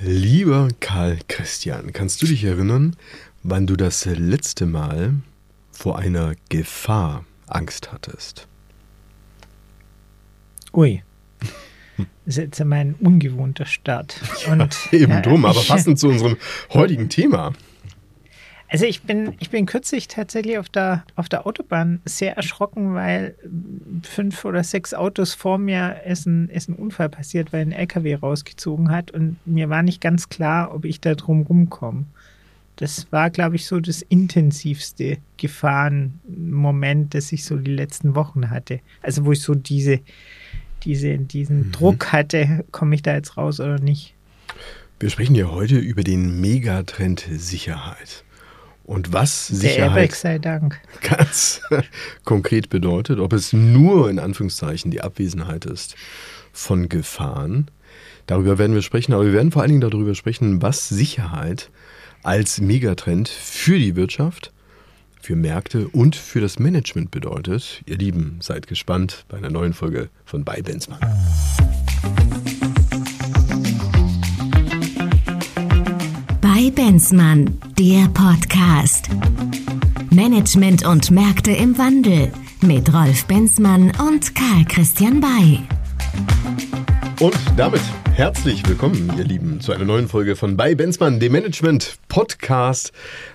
[0.00, 2.96] Lieber Karl Christian, kannst du dich erinnern,
[3.42, 5.14] wann du das letzte Mal
[5.72, 8.46] vor einer Gefahr Angst hattest?
[10.74, 11.02] Ui.
[11.96, 14.20] Das ist jetzt mein ungewohnter Start.
[14.50, 16.36] Und, ja, eben drum, aber passend zu unserem
[16.74, 17.54] heutigen Thema.
[18.68, 23.36] Also ich bin, ich bin kürzlich tatsächlich auf der, auf der Autobahn sehr erschrocken, weil
[24.02, 28.16] fünf oder sechs Autos vor mir ist ein, ist ein Unfall passiert, weil ein LKW
[28.16, 32.06] rausgezogen hat und mir war nicht ganz klar, ob ich da drum rumkomme.
[32.76, 38.80] Das war, glaube ich, so das intensivste Gefahrenmoment, das ich so die letzten Wochen hatte.
[39.00, 40.00] Also wo ich so diese,
[40.82, 41.72] diese, diesen mhm.
[41.72, 44.14] Druck hatte, komme ich da jetzt raus oder nicht.
[45.00, 48.24] Wir sprechen ja heute über den Megatrend Sicherheit.
[48.86, 50.80] Und was Sicherheit sei Dank.
[51.02, 51.60] ganz
[52.24, 55.96] konkret bedeutet, ob es nur in Anführungszeichen die Abwesenheit ist
[56.52, 57.68] von Gefahren,
[58.26, 61.70] darüber werden wir sprechen, aber wir werden vor allen Dingen darüber sprechen, was Sicherheit
[62.22, 64.52] als Megatrend für die Wirtschaft,
[65.20, 67.82] für Märkte und für das Management bedeutet.
[67.86, 71.00] Ihr Lieben, seid gespannt bei einer neuen Folge von Bei Benzmann.
[76.66, 79.08] Bei Benzmann, der Podcast.
[80.10, 85.60] Management und Märkte im Wandel mit Rolf Benzmann und Karl Christian Bay.
[87.20, 87.82] Und damit
[88.16, 92.90] herzlich willkommen, ihr Lieben, zu einer neuen Folge von Bei Benzmann, dem Management Podcast.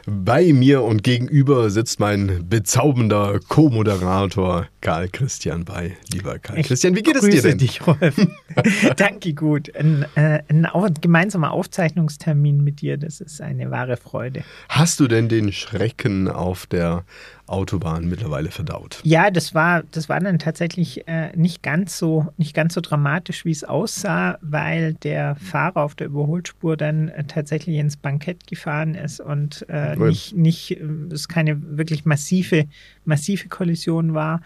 [0.07, 5.95] Bei mir und gegenüber sitzt mein bezaubernder Co-Moderator Karl Christian bei.
[6.11, 7.59] Lieber Karl ich Christian, wie geht es dir denn?
[7.59, 8.27] dich, Rolf.
[8.97, 9.71] Danke, gut.
[9.75, 10.67] Ein, äh, ein
[10.99, 14.43] gemeinsamer Aufzeichnungstermin mit dir, das ist eine wahre Freude.
[14.67, 17.03] Hast du denn den Schrecken auf der
[17.51, 18.99] Autobahn mittlerweile verdaut.
[19.03, 23.45] Ja, das war, das war dann tatsächlich äh, nicht, ganz so, nicht ganz so dramatisch,
[23.45, 28.95] wie es aussah, weil der Fahrer auf der Überholspur dann äh, tatsächlich ins Bankett gefahren
[28.95, 32.65] ist und äh, nicht, nicht, äh, es keine wirklich massive,
[33.05, 34.41] massive Kollision war.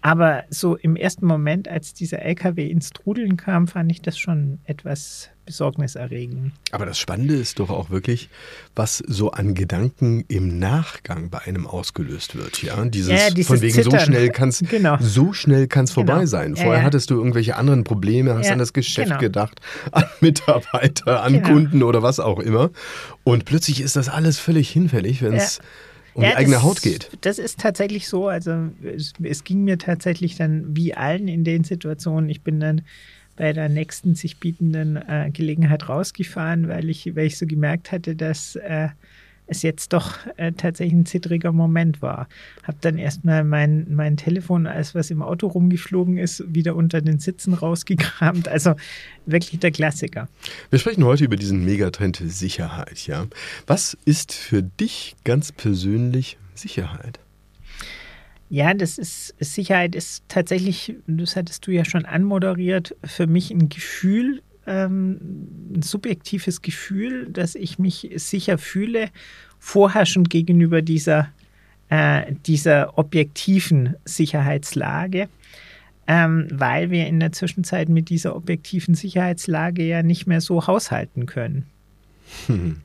[0.00, 4.60] Aber so im ersten Moment, als dieser LKW ins Trudeln kam, fand ich das schon
[4.64, 6.52] etwas besorgniserregend.
[6.72, 8.28] Aber das Spannende ist doch auch wirklich,
[8.76, 12.62] was so an Gedanken im Nachgang bei einem ausgelöst wird.
[12.62, 13.98] Ja, dieses, ja, dieses von wegen Zittern.
[13.98, 14.98] so schnell kann es genau.
[15.00, 16.26] so schnell kann's vorbei genau.
[16.26, 16.54] sein.
[16.56, 19.20] Vorher ja, hattest du irgendwelche anderen Probleme, hast an das Geschäft genau.
[19.20, 19.60] gedacht,
[19.92, 21.48] an Mitarbeiter, an genau.
[21.48, 22.70] Kunden oder was auch immer.
[23.24, 25.60] Und plötzlich ist das alles völlig hinfällig, wenn es
[26.12, 27.10] um ja, die eigene das, Haut geht.
[27.22, 28.28] Das ist tatsächlich so.
[28.28, 32.28] Also es, es, ging mir tatsächlich dann wie allen in den Situationen.
[32.28, 32.82] Ich bin dann
[33.38, 38.16] bei der nächsten sich bietenden äh, Gelegenheit rausgefahren, weil ich, weil ich so gemerkt hatte,
[38.16, 38.88] dass äh,
[39.46, 42.28] es jetzt doch äh, tatsächlich ein zittriger Moment war.
[42.64, 47.18] Habe dann erstmal mein, mein Telefon, als was im Auto rumgeflogen ist, wieder unter den
[47.18, 48.48] Sitzen rausgekramt.
[48.48, 48.74] Also
[49.24, 50.28] wirklich der Klassiker.
[50.70, 53.06] Wir sprechen heute über diesen Megatrend Sicherheit.
[53.06, 53.26] Ja?
[53.66, 57.20] Was ist für dich ganz persönlich Sicherheit?
[58.50, 63.68] Ja, das ist Sicherheit ist tatsächlich, das hattest du ja schon anmoderiert, für mich ein
[63.68, 65.18] Gefühl, ähm,
[65.74, 69.10] ein subjektives Gefühl, dass ich mich sicher fühle,
[69.58, 71.28] vorherrschend gegenüber dieser,
[71.90, 75.28] äh, dieser objektiven Sicherheitslage.
[76.10, 81.26] Ähm, weil wir in der Zwischenzeit mit dieser objektiven Sicherheitslage ja nicht mehr so haushalten
[81.26, 81.66] können.
[82.46, 82.80] Hm.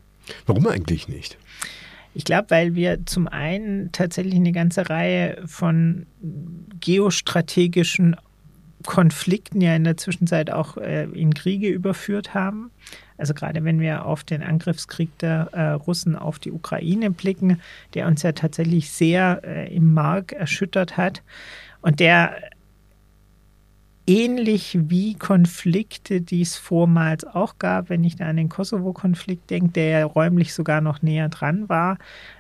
[0.46, 1.38] Warum eigentlich nicht?
[2.14, 6.06] Ich glaube, weil wir zum einen tatsächlich eine ganze Reihe von
[6.80, 8.16] geostrategischen
[8.86, 12.70] Konflikten ja in der Zwischenzeit auch äh, in Kriege überführt haben.
[13.18, 17.62] Also gerade wenn wir auf den Angriffskrieg der äh, Russen auf die Ukraine blicken,
[17.94, 21.22] der uns ja tatsächlich sehr äh, im Mark erschüttert hat
[21.82, 22.36] und der
[24.06, 29.70] ähnlich wie Konflikte, die es vormals auch gab, wenn ich da an den Kosovo-Konflikt denke,
[29.70, 31.98] der ja räumlich sogar noch näher dran war,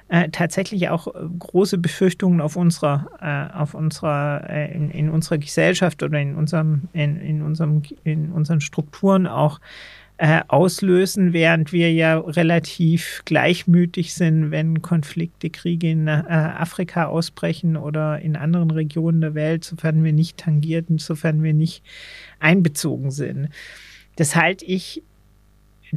[0.09, 5.37] äh, tatsächlich auch äh, große Befürchtungen auf unserer, äh, auf unserer, äh, in, in, unserer
[5.37, 9.59] Gesellschaft oder in unserem, in, in unserem, in unseren Strukturen auch
[10.23, 17.75] äh, auslösen, während wir ja relativ gleichmütig sind, wenn Konflikte, Kriege in äh, Afrika ausbrechen
[17.75, 21.83] oder in anderen Regionen der Welt, sofern wir nicht tangiert und sofern wir nicht
[22.39, 23.49] einbezogen sind.
[24.15, 25.03] Das halte ich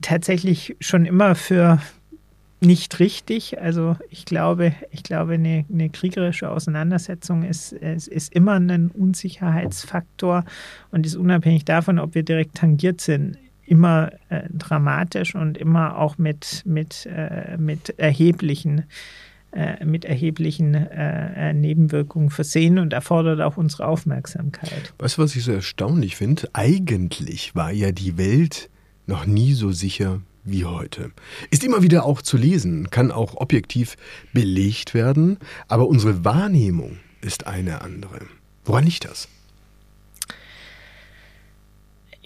[0.02, 1.80] tatsächlich schon immer für
[2.60, 3.60] nicht richtig.
[3.60, 10.44] Also ich glaube, ich glaube, eine, eine kriegerische Auseinandersetzung ist, ist, ist, immer ein Unsicherheitsfaktor
[10.90, 16.18] und ist unabhängig davon, ob wir direkt tangiert sind, immer äh, dramatisch und immer auch
[16.18, 18.84] mit, mit, äh, mit erheblichen
[19.52, 24.92] äh, mit erheblichen äh, Nebenwirkungen versehen und erfordert auch unsere Aufmerksamkeit.
[24.98, 26.50] Weißt du, was ich so erstaunlich finde?
[26.52, 28.68] Eigentlich war ja die Welt
[29.06, 31.10] noch nie so sicher wie heute.
[31.50, 33.96] Ist immer wieder auch zu lesen, kann auch objektiv
[34.32, 38.20] belegt werden, aber unsere Wahrnehmung ist eine andere.
[38.64, 39.28] Woran liegt das?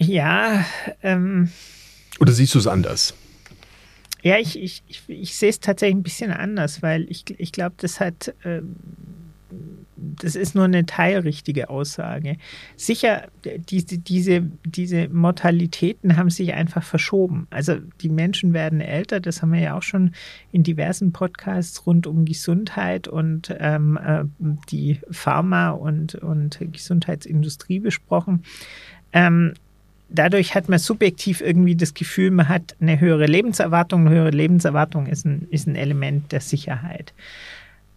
[0.01, 0.65] Ja,
[1.03, 1.49] ähm.
[2.19, 3.13] Oder siehst du es anders?
[4.23, 7.75] Ja, ich, ich, ich, ich sehe es tatsächlich ein bisschen anders, weil ich, ich glaube,
[7.77, 8.33] das hat.
[8.43, 8.75] Ähm,
[10.03, 12.37] das ist nur eine teilrichtige Aussage.
[12.75, 13.27] Sicher,
[13.69, 17.45] diese, diese, diese Mortalitäten haben sich einfach verschoben.
[17.51, 20.13] Also die Menschen werden älter, das haben wir ja auch schon
[20.51, 24.23] in diversen Podcasts rund um Gesundheit und ähm, äh,
[24.71, 28.43] die Pharma- und, und Gesundheitsindustrie besprochen.
[29.13, 29.53] Ähm,
[30.11, 34.01] dadurch hat man subjektiv irgendwie das Gefühl, man hat eine höhere Lebenserwartung.
[34.01, 37.13] Eine höhere Lebenserwartung ist ein, ist ein Element der Sicherheit.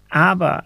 [0.08, 0.64] Aber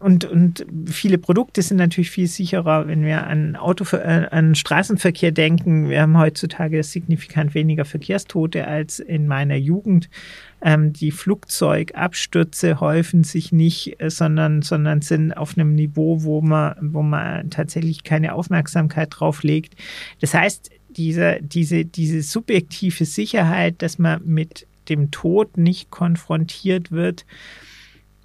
[0.00, 5.30] und, und viele Produkte sind natürlich viel sicherer, wenn wir an, Auto, äh, an Straßenverkehr
[5.30, 5.88] denken.
[5.88, 10.10] Wir haben heutzutage signifikant weniger Verkehrstote als in meiner Jugend.
[10.60, 16.74] Ähm, die Flugzeugabstürze häufen sich nicht, äh, sondern, sondern sind auf einem Niveau, wo man,
[16.80, 19.76] wo man tatsächlich keine Aufmerksamkeit drauf legt.
[20.20, 27.24] Das heißt, diese, diese, diese subjektive Sicherheit, dass man mit dem Tod nicht konfrontiert wird,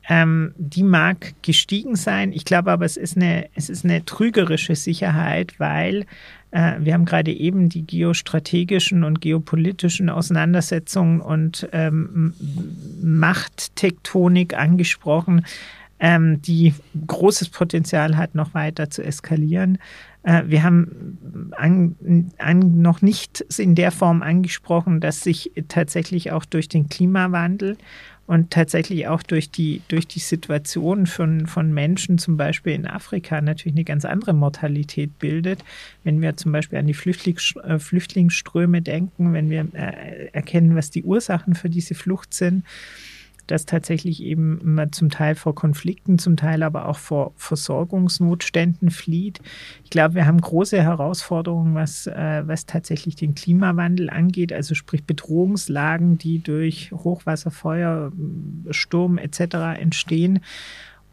[0.08, 2.32] ähm, die mag gestiegen sein.
[2.32, 6.06] Ich glaube aber, es ist eine, es ist eine trügerische Sicherheit, weil
[6.52, 12.34] äh, wir haben gerade eben die geostrategischen und geopolitischen Auseinandersetzungen und ähm,
[13.02, 15.46] Machttektonik angesprochen,
[16.00, 16.74] ähm, die
[17.08, 19.80] großes Potenzial hat, noch weiter zu eskalieren.
[20.24, 21.96] Äh, wir haben an,
[22.38, 27.78] an, noch nicht in der Form angesprochen, dass sich tatsächlich auch durch den Klimawandel
[28.28, 33.40] und tatsächlich auch durch die, durch die Situation von, von Menschen, zum Beispiel in Afrika,
[33.40, 35.64] natürlich eine ganz andere Mortalität bildet.
[36.04, 41.04] Wenn wir zum Beispiel an die äh, Flüchtlingsströme denken, wenn wir äh, erkennen, was die
[41.04, 42.64] Ursachen für diese Flucht sind,
[43.48, 49.40] dass tatsächlich eben man zum Teil vor Konflikten, zum Teil aber auch vor Versorgungsnotständen flieht.
[49.84, 55.04] Ich glaube, wir haben große Herausforderungen, was, äh, was tatsächlich den Klimawandel angeht, also sprich
[55.06, 58.12] Bedrohungslagen, die durch Hochwasser, Feuer,
[58.72, 59.80] Sturm etc.
[59.80, 60.40] entstehen.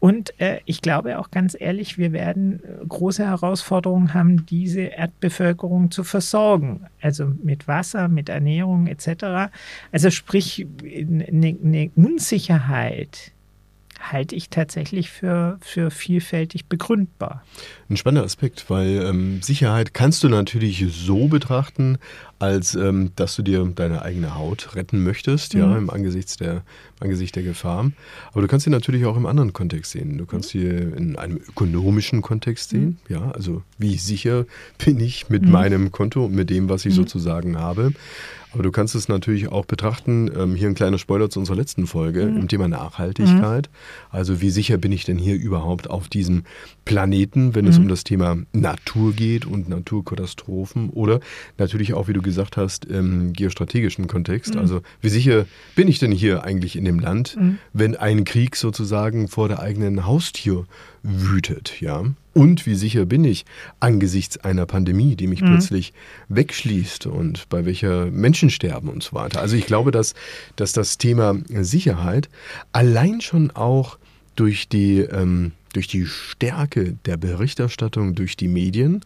[0.03, 5.91] Und äh, ich glaube auch ganz ehrlich, wir werden äh, große Herausforderungen haben, diese Erdbevölkerung
[5.91, 6.87] zu versorgen.
[7.01, 9.49] Also mit Wasser, mit Ernährung etc.
[9.93, 13.32] Also sprich, eine, eine Unsicherheit
[14.11, 17.43] halte ich tatsächlich für, für vielfältig begründbar.
[17.89, 21.97] Ein spannender Aspekt, weil ähm, Sicherheit kannst du natürlich so betrachten,
[22.39, 25.59] als ähm, dass du dir deine eigene Haut retten möchtest, mhm.
[25.59, 26.63] ja, im Angesicht der,
[26.99, 27.91] im Angesicht der Gefahr.
[28.31, 30.17] Aber du kannst sie natürlich auch im anderen Kontext sehen.
[30.17, 33.15] Du kannst sie in einem ökonomischen Kontext sehen, mhm.
[33.15, 34.45] ja, also wie sicher
[34.83, 35.51] bin ich mit mhm.
[35.51, 36.97] meinem Konto und mit dem, was ich mhm.
[36.97, 37.93] sozusagen habe.
[38.53, 41.87] Aber du kannst es natürlich auch betrachten, ähm, hier ein kleiner Spoiler zu unserer letzten
[41.87, 42.41] Folge mhm.
[42.41, 43.69] im Thema Nachhaltigkeit.
[43.69, 44.15] Mhm.
[44.15, 46.43] Also wie sicher bin ich denn hier überhaupt auf diesem
[46.85, 47.71] Planeten, wenn mhm.
[47.71, 51.19] es um das Thema Natur geht und Naturkatastrophen oder
[51.57, 54.53] natürlich auch, wie du gesagt hast, im geostrategischen Kontext.
[54.53, 54.61] Mhm.
[54.61, 55.45] Also wie sicher
[55.75, 57.57] bin ich denn hier eigentlich in dem Land, mhm.
[57.73, 60.65] wenn ein Krieg sozusagen vor der eigenen Haustür
[61.03, 62.05] wütet, ja?
[62.33, 63.45] Und wie sicher bin ich
[63.79, 65.47] angesichts einer Pandemie, die mich mhm.
[65.47, 65.93] plötzlich
[66.29, 69.39] wegschließt und bei welcher Menschen sterben und so weiter.
[69.39, 70.15] Also ich glaube, dass,
[70.55, 72.29] dass das Thema Sicherheit
[72.71, 73.99] allein schon auch
[74.35, 79.01] durch die, ähm, durch die Stärke der Berichterstattung durch die Medien,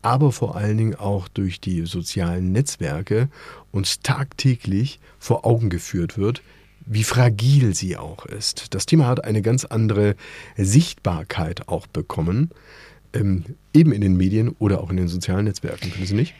[0.00, 3.28] aber vor allen Dingen auch durch die sozialen Netzwerke
[3.72, 6.42] uns tagtäglich vor Augen geführt wird,
[6.86, 8.74] wie fragil sie auch ist.
[8.74, 10.16] Das Thema hat eine ganz andere
[10.56, 12.50] Sichtbarkeit auch bekommen,
[13.12, 16.34] ähm, eben in den Medien oder auch in den sozialen Netzwerken, finden Sie nicht?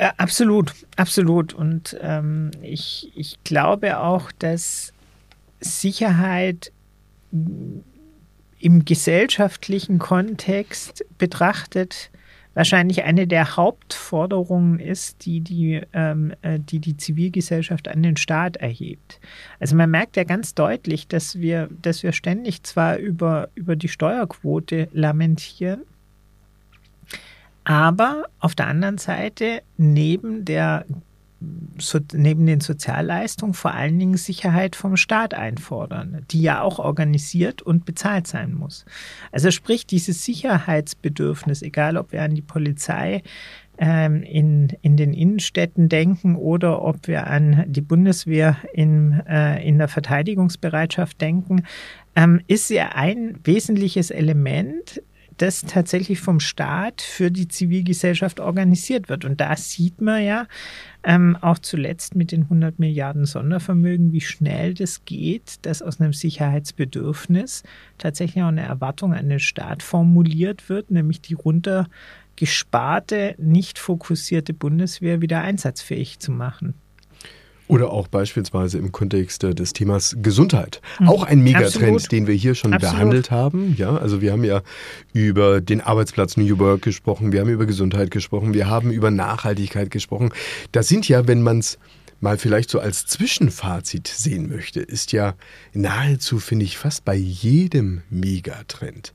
[0.00, 1.52] Ja, absolut, absolut.
[1.54, 4.92] Und ähm, ich, ich glaube auch, dass
[5.60, 6.72] Sicherheit
[7.30, 12.10] im gesellschaftlichen Kontext betrachtet
[12.54, 18.56] wahrscheinlich eine der Hauptforderungen ist, die die, ähm, äh, die die Zivilgesellschaft an den Staat
[18.56, 19.20] erhebt.
[19.60, 23.88] Also man merkt ja ganz deutlich, dass wir, dass wir ständig zwar über, über die
[23.88, 25.82] Steuerquote lamentieren,
[27.64, 30.84] aber auf der anderen Seite neben der
[31.78, 37.62] so, neben den Sozialleistungen vor allen Dingen Sicherheit vom Staat einfordern, die ja auch organisiert
[37.62, 38.84] und bezahlt sein muss.
[39.30, 43.22] Also sprich, dieses Sicherheitsbedürfnis, egal ob wir an die Polizei
[43.78, 49.78] ähm, in, in den Innenstädten denken oder ob wir an die Bundeswehr in, äh, in
[49.78, 51.64] der Verteidigungsbereitschaft denken,
[52.14, 55.02] ähm, ist ja ein wesentliches Element
[55.42, 59.24] das tatsächlich vom Staat für die Zivilgesellschaft organisiert wird.
[59.24, 60.46] Und da sieht man ja
[61.02, 66.12] ähm, auch zuletzt mit den 100 Milliarden Sondervermögen, wie schnell das geht, dass aus einem
[66.12, 67.64] Sicherheitsbedürfnis
[67.98, 75.22] tatsächlich auch eine Erwartung an den Staat formuliert wird, nämlich die runtergesparte, nicht fokussierte Bundeswehr
[75.22, 76.74] wieder einsatzfähig zu machen.
[77.72, 80.82] Oder auch beispielsweise im Kontext des Themas Gesundheit.
[81.00, 81.08] Mhm.
[81.08, 82.12] Auch ein Megatrend, Absolut.
[82.12, 82.94] den wir hier schon Absolut.
[82.94, 83.74] behandelt haben.
[83.78, 84.60] Ja, also wir haben ja
[85.14, 89.90] über den Arbeitsplatz New Work gesprochen, wir haben über Gesundheit gesprochen, wir haben über Nachhaltigkeit
[89.90, 90.34] gesprochen.
[90.72, 91.78] Das sind ja, wenn man es
[92.20, 95.32] mal vielleicht so als Zwischenfazit sehen möchte, ist ja
[95.72, 99.14] nahezu, finde ich, fast bei jedem Megatrend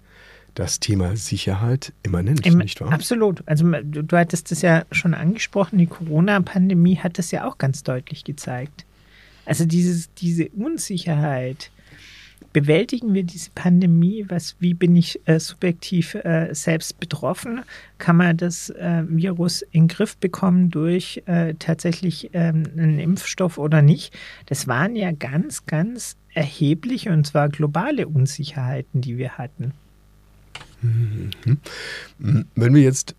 [0.58, 2.92] das Thema Sicherheit immanent, Im, nicht wahr?
[2.92, 3.44] Absolut.
[3.46, 7.84] Also du, du hattest das ja schon angesprochen, die Corona-Pandemie hat das ja auch ganz
[7.84, 8.86] deutlich gezeigt.
[9.46, 11.72] Also dieses, diese Unsicherheit,
[12.54, 14.26] bewältigen wir diese Pandemie?
[14.30, 17.62] Was, wie bin ich äh, subjektiv äh, selbst betroffen?
[18.00, 23.60] Kann man das äh, Virus in den Griff bekommen durch äh, tatsächlich ähm, einen Impfstoff
[23.60, 24.12] oder nicht?
[24.48, 29.74] Das waren ja ganz, ganz erhebliche und zwar globale Unsicherheiten, die wir hatten.
[30.82, 31.32] Mhm.
[32.56, 33.16] Wenn wir jetzt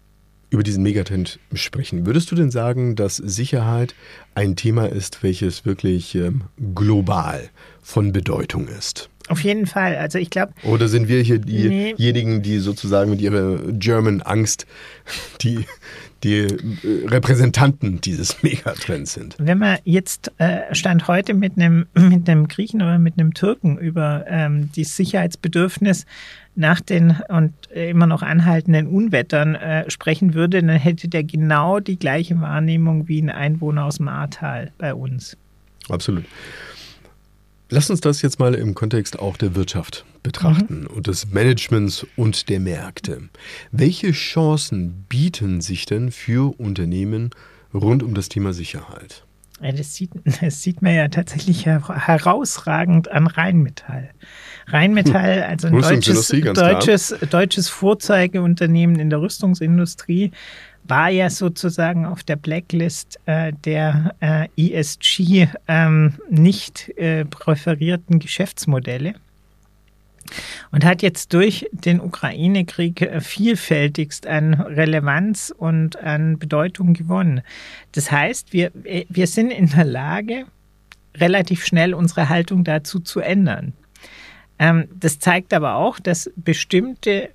[0.51, 3.95] über diesen Megatrend sprechen, würdest du denn sagen, dass Sicherheit
[4.35, 7.51] ein Thema ist, welches wirklich ähm, global
[7.83, 9.11] von Bedeutung ist?
[9.29, 9.97] Auf jeden Fall.
[9.97, 10.53] Also ich glaube.
[10.63, 12.43] Oder sind wir hier diejenigen, nee.
[12.43, 14.67] die sozusagen mit ihrer German Angst
[15.43, 15.67] die,
[16.25, 19.37] die äh, Repräsentanten dieses Megatrends sind?
[19.39, 23.77] Wenn man jetzt äh, stand heute mit einem mit einem Griechen oder mit einem Türken
[23.77, 26.07] über ähm, das Sicherheitsbedürfnis
[26.59, 31.99] nach den und immer noch anhaltenden Unwettern äh, sprechen würde, dann hätte der genau die
[31.99, 35.37] gleiche Wahrnehmung wie ein Einwohner aus dem Ahrtal bei uns.
[35.89, 36.25] Absolut.
[37.71, 40.87] Lass uns das jetzt mal im Kontext auch der Wirtschaft betrachten mhm.
[40.89, 43.29] und des Managements und der Märkte.
[43.71, 47.31] Welche Chancen bieten sich denn für Unternehmen
[47.73, 49.25] rund um das Thema Sicherheit?
[49.61, 50.11] Das, sieht,
[50.41, 54.11] das sieht man ja tatsächlich herausragend an Rheinmetall.
[54.69, 55.51] Rheinmetall, hm.
[55.51, 60.33] also ein deutsches, deutsches, deutsches Vorzeigeunternehmen in der Rüstungsindustrie,
[60.85, 69.15] war ja sozusagen auf der Blacklist äh, der äh, ESG ähm, nicht äh, präferierten Geschäftsmodelle
[70.71, 77.43] und hat jetzt durch den Ukraine-Krieg äh, vielfältigst an Relevanz und an Bedeutung gewonnen.
[77.93, 80.47] Das heißt, wir, äh, wir sind in der Lage,
[81.17, 83.73] relativ schnell unsere Haltung dazu zu ändern.
[84.59, 87.31] Ähm, das zeigt aber auch, dass bestimmte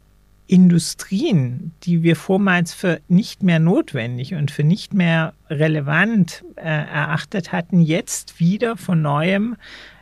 [0.48, 7.52] Industrien, die wir vormals für nicht mehr notwendig und für nicht mehr relevant äh, erachtet
[7.52, 9.56] hatten, jetzt wieder von neuem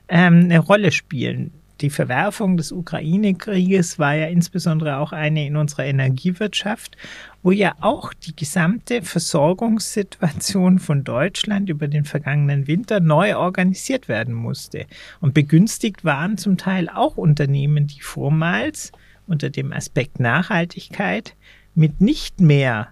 [0.10, 5.86] ähm, eine Rolle spielen die Verwerfung des Ukraine-Krieges war ja insbesondere auch eine in unserer
[5.86, 6.96] Energiewirtschaft,
[7.44, 14.34] wo ja auch die gesamte Versorgungssituation von Deutschland über den vergangenen Winter neu organisiert werden
[14.34, 14.86] musste.
[15.20, 18.92] Und begünstigt waren zum Teil auch Unternehmen, die vormals
[19.28, 21.36] unter dem Aspekt Nachhaltigkeit
[21.74, 22.90] mit nicht mehr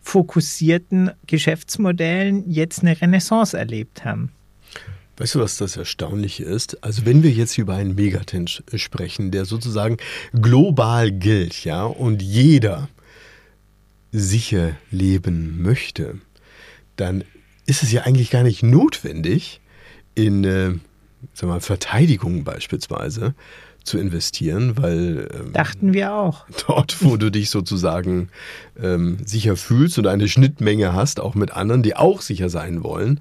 [0.00, 4.32] fokussierten Geschäftsmodellen jetzt eine Renaissance erlebt haben.
[5.20, 6.82] Weißt du, was das Erstaunliche ist?
[6.82, 9.98] Also wenn wir jetzt über einen Megatrend sprechen, der sozusagen
[10.32, 12.88] global gilt, ja, und jeder
[14.12, 16.18] sicher leben möchte,
[16.96, 17.22] dann
[17.66, 19.60] ist es ja eigentlich gar nicht notwendig,
[20.14, 20.72] in äh,
[21.34, 23.34] sag mal, Verteidigung beispielsweise
[23.84, 28.30] zu investieren, weil ähm, dachten wir auch dort, wo du dich sozusagen
[28.82, 33.20] ähm, sicher fühlst und eine Schnittmenge hast, auch mit anderen, die auch sicher sein wollen,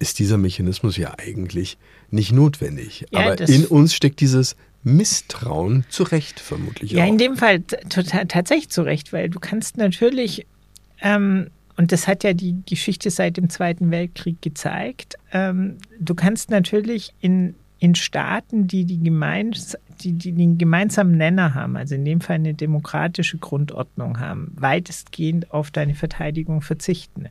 [0.00, 1.78] ist dieser Mechanismus ja eigentlich
[2.10, 3.06] nicht notwendig.
[3.10, 7.08] Ja, Aber in uns steckt dieses Misstrauen zu Recht vermutlich ja, auch.
[7.08, 10.46] In dem Fall tatsächlich zu Recht, weil du kannst natürlich,
[11.02, 16.50] ähm, und das hat ja die Geschichte seit dem Zweiten Weltkrieg gezeigt, ähm, du kannst
[16.50, 22.06] natürlich in, in Staaten, die, die, gemeins, die, die den gemeinsamen Nenner haben, also in
[22.06, 27.28] dem Fall eine demokratische Grundordnung haben, weitestgehend auf deine Verteidigung verzichten.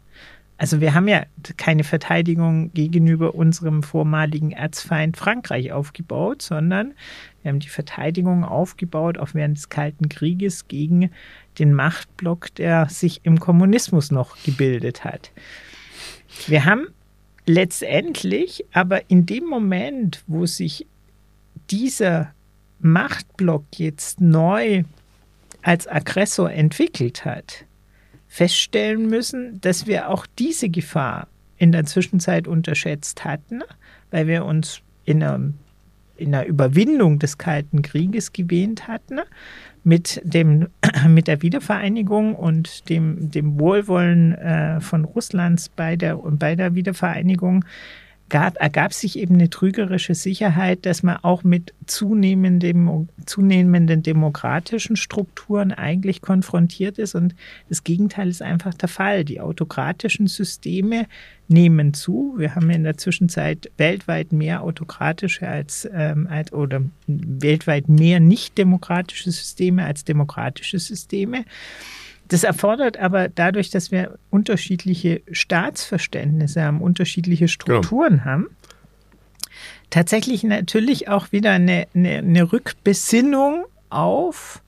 [0.59, 1.23] Also wir haben ja
[1.55, 6.95] keine Verteidigung gegenüber unserem vormaligen Erzfeind Frankreich aufgebaut, sondern
[7.41, 11.11] wir haben die Verteidigung aufgebaut, auch während des Kalten Krieges, gegen
[11.59, 15.31] den Machtblock, der sich im Kommunismus noch gebildet hat.
[16.47, 16.87] Wir haben
[17.45, 20.85] letztendlich aber in dem Moment, wo sich
[21.71, 22.33] dieser
[22.79, 24.83] Machtblock jetzt neu
[25.61, 27.63] als Aggressor entwickelt hat,
[28.29, 33.61] feststellen müssen, dass wir auch diese Gefahr in der Zwischenzeit unterschätzt hatten,
[34.11, 35.51] weil wir uns in einer
[36.15, 39.19] in der Überwindung des Kalten Krieges gewähnt hatten,
[39.83, 40.67] mit, dem,
[41.07, 47.65] mit der Wiedervereinigung und dem, dem Wohlwollen äh, von Russlands bei der, bei der Wiedervereinigung
[48.29, 55.71] gab, ergab sich eben eine trügerische Sicherheit, dass man auch mit zunehmendem, zunehmenden demokratischen Strukturen
[55.71, 57.15] eigentlich konfrontiert ist.
[57.15, 57.35] Und
[57.67, 59.25] das Gegenteil ist einfach der Fall.
[59.25, 61.07] Die autokratischen Systeme
[61.47, 62.35] nehmen zu.
[62.37, 68.57] Wir haben in der Zwischenzeit weltweit mehr autokratische als, ähm, als oder weltweit mehr nicht
[68.57, 71.45] demokratische Systeme als demokratische Systeme.
[72.29, 77.51] Das erfordert aber dadurch, dass wir unterschiedliche Staatsverständnisse haben, unterschiedliche genau.
[77.51, 78.25] Strukturen genau.
[78.25, 78.47] haben,
[79.89, 84.61] tatsächlich natürlich auch wieder eine, eine, eine Rückbesinnung auf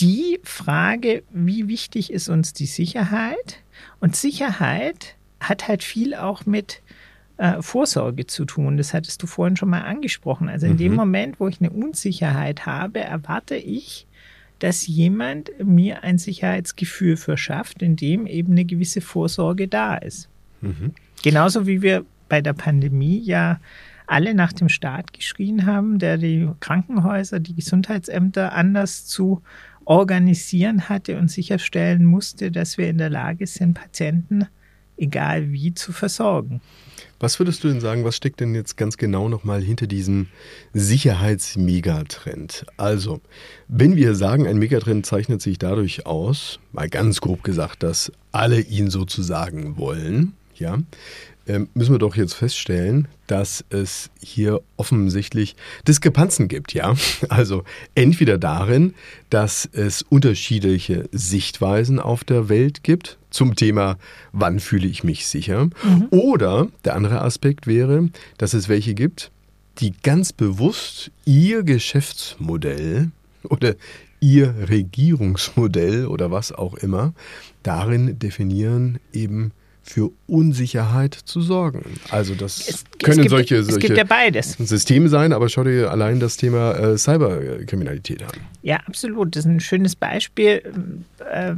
[0.00, 3.60] die Frage, wie wichtig ist uns die Sicherheit?
[4.00, 6.82] Und Sicherheit hat halt viel auch mit
[7.36, 8.76] äh, Vorsorge zu tun.
[8.76, 10.48] Das hattest du vorhin schon mal angesprochen.
[10.48, 10.78] Also in mhm.
[10.78, 14.07] dem Moment, wo ich eine Unsicherheit habe, erwarte ich,
[14.58, 20.28] dass jemand mir ein Sicherheitsgefühl verschafft, in dem eben eine gewisse Vorsorge da ist.
[20.60, 20.92] Mhm.
[21.22, 23.60] Genauso wie wir bei der Pandemie ja
[24.06, 29.42] alle nach dem Staat geschrien haben, der die Krankenhäuser, die Gesundheitsämter anders zu
[29.84, 34.46] organisieren hatte und sicherstellen musste, dass wir in der Lage sind, Patienten
[34.96, 36.60] egal wie zu versorgen.
[37.20, 40.28] Was würdest du denn sagen, was steckt denn jetzt ganz genau nochmal hinter diesem
[40.72, 42.64] Sicherheitsmegatrend?
[42.76, 43.20] Also,
[43.66, 48.60] wenn wir sagen, ein Megatrend zeichnet sich dadurch aus, mal ganz grob gesagt, dass alle
[48.60, 50.78] ihn sozusagen wollen, ja,
[51.74, 56.94] müssen wir doch jetzt feststellen, dass es hier offensichtlich Diskrepanzen gibt, ja.
[57.28, 57.64] Also
[57.94, 58.94] entweder darin,
[59.30, 63.98] dass es unterschiedliche Sichtweisen auf der Welt gibt zum Thema,
[64.32, 65.66] wann fühle ich mich sicher.
[65.66, 66.08] Mhm.
[66.10, 69.30] Oder der andere Aspekt wäre, dass es welche gibt,
[69.78, 73.10] die ganz bewusst ihr Geschäftsmodell
[73.44, 73.74] oder
[74.20, 77.12] ihr Regierungsmodell oder was auch immer
[77.62, 79.52] darin definieren, eben
[79.88, 81.82] für Unsicherheit zu sorgen.
[82.10, 86.20] Also das es, können es gibt, solche, solche ja Systeme sein, aber schau dir allein
[86.20, 88.28] das Thema äh, Cyberkriminalität an.
[88.62, 89.34] Ja, absolut.
[89.34, 90.62] Das ist ein schönes Beispiel,
[91.30, 91.54] äh,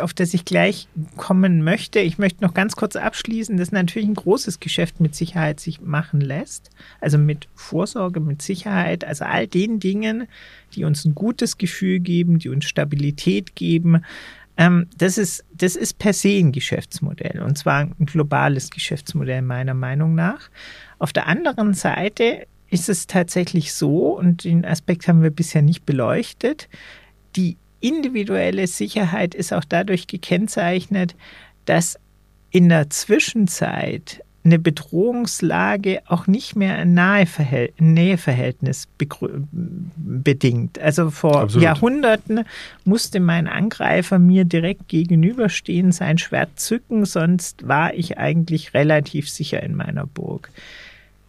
[0.00, 2.00] auf das ich gleich kommen möchte.
[2.00, 6.20] Ich möchte noch ganz kurz abschließen, dass natürlich ein großes Geschäft mit Sicherheit sich machen
[6.20, 6.70] lässt.
[7.00, 10.28] Also mit Vorsorge, mit Sicherheit, also all den Dingen,
[10.74, 14.02] die uns ein gutes Gefühl geben, die uns Stabilität geben,
[14.56, 19.74] ähm, das, ist, das ist per se ein Geschäftsmodell und zwar ein globales Geschäftsmodell meiner
[19.74, 20.50] Meinung nach.
[20.98, 25.86] Auf der anderen Seite ist es tatsächlich so, und den Aspekt haben wir bisher nicht
[25.86, 26.68] beleuchtet,
[27.36, 31.14] die individuelle Sicherheit ist auch dadurch gekennzeichnet,
[31.66, 31.98] dass
[32.50, 38.88] in der Zwischenzeit eine Bedrohungslage auch nicht mehr ein Näheverhältnis
[39.96, 40.78] bedingt.
[40.78, 41.64] Also vor Absolut.
[41.64, 42.44] Jahrhunderten
[42.84, 49.62] musste mein Angreifer mir direkt gegenüberstehen, sein Schwert zücken, sonst war ich eigentlich relativ sicher
[49.62, 50.50] in meiner Burg.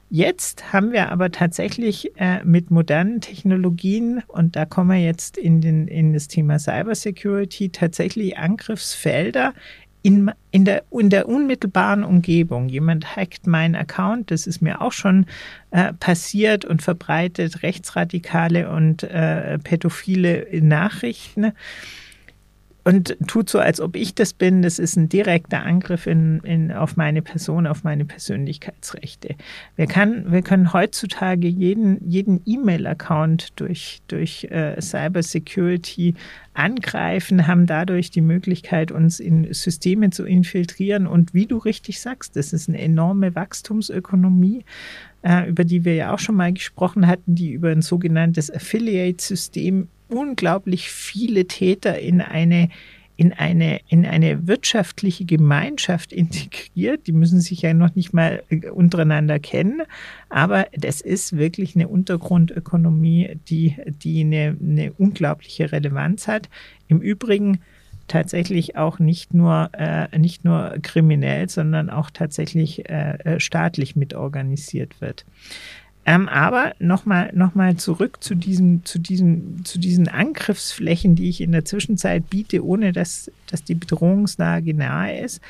[0.10, 5.60] Jetzt haben wir aber tatsächlich äh, mit modernen Technologien, und da kommen wir jetzt in,
[5.60, 9.54] den, in das Thema Cybersecurity, tatsächlich Angriffsfelder,
[10.02, 12.70] in, in, der, in der unmittelbaren Umgebung.
[12.70, 15.26] Jemand hackt meinen Account, das ist mir auch schon
[15.72, 21.52] äh, passiert und verbreitet rechtsradikale und äh, pädophile Nachrichten
[22.88, 24.62] und tut so, als ob ich das bin.
[24.62, 29.36] Das ist ein direkter Angriff in, in, auf meine Person, auf meine Persönlichkeitsrechte.
[29.76, 36.16] Wir, kann, wir können heutzutage jeden, jeden E-Mail-Account durch, durch äh, Cybersecurity
[36.54, 41.08] angreifen, haben dadurch die Möglichkeit, uns in Systeme zu infiltrieren.
[41.08, 44.64] Und wie du richtig sagst, das ist eine enorme Wachstumsökonomie,
[45.24, 49.90] äh, über die wir ja auch schon mal gesprochen hatten, die über ein sogenanntes Affiliate-System
[50.10, 52.70] unglaublich viele Täter in eine
[53.18, 57.08] in eine, in eine wirtschaftliche Gemeinschaft integriert.
[57.08, 59.82] Die müssen sich ja noch nicht mal äh, untereinander kennen,
[60.30, 66.48] aber das ist wirklich eine Untergrundökonomie, die, die eine, eine unglaubliche Relevanz hat.
[66.88, 67.60] Im Übrigen
[68.08, 75.02] tatsächlich auch nicht nur, äh, nicht nur kriminell, sondern auch tatsächlich äh, äh staatlich mitorganisiert
[75.02, 75.26] wird.
[76.10, 81.42] Ähm, aber nochmal noch mal zurück zu, diesem, zu, diesem, zu diesen Angriffsflächen, die ich
[81.42, 85.42] in der Zwischenzeit biete, ohne dass, dass die Bedrohungslage nahe ist.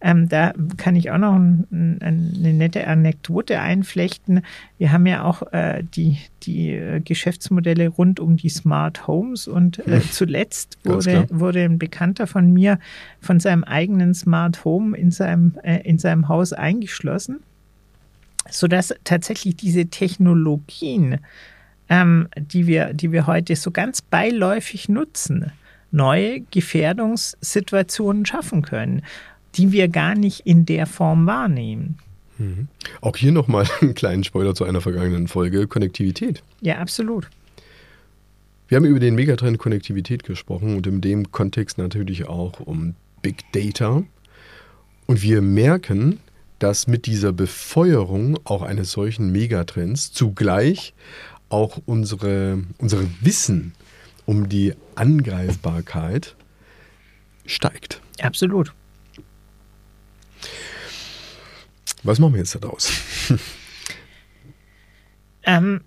[0.00, 4.42] Ähm, da kann ich auch noch ein, ein, eine nette Anekdote einflechten.
[4.78, 9.84] Wir haben ja auch äh, die, die äh, Geschäftsmodelle rund um die Smart Homes und
[9.88, 12.78] äh, zuletzt wurde, wurde ein Bekannter von mir
[13.20, 17.40] von seinem eigenen Smart Home in seinem, äh, in seinem Haus eingeschlossen
[18.50, 21.18] sodass tatsächlich diese Technologien,
[21.88, 25.52] ähm, die, wir, die wir heute so ganz beiläufig nutzen,
[25.90, 29.02] neue Gefährdungssituationen schaffen können,
[29.54, 31.98] die wir gar nicht in der Form wahrnehmen.
[32.38, 32.68] Mhm.
[33.00, 36.42] Auch hier nochmal einen kleinen Spoiler zu einer vergangenen Folge: Konnektivität.
[36.60, 37.28] Ja, absolut.
[38.66, 43.44] Wir haben über den Megatrend Konnektivität gesprochen und in dem Kontext natürlich auch um Big
[43.52, 44.02] Data.
[45.06, 46.18] Und wir merken,
[46.58, 50.94] dass mit dieser Befeuerung auch eines solchen Megatrends zugleich
[51.48, 53.74] auch unsere, unsere Wissen
[54.26, 56.34] um die Angreifbarkeit
[57.46, 58.00] steigt.
[58.20, 58.72] Absolut.
[62.02, 62.92] Was machen wir jetzt daraus?
[65.44, 65.80] ähm,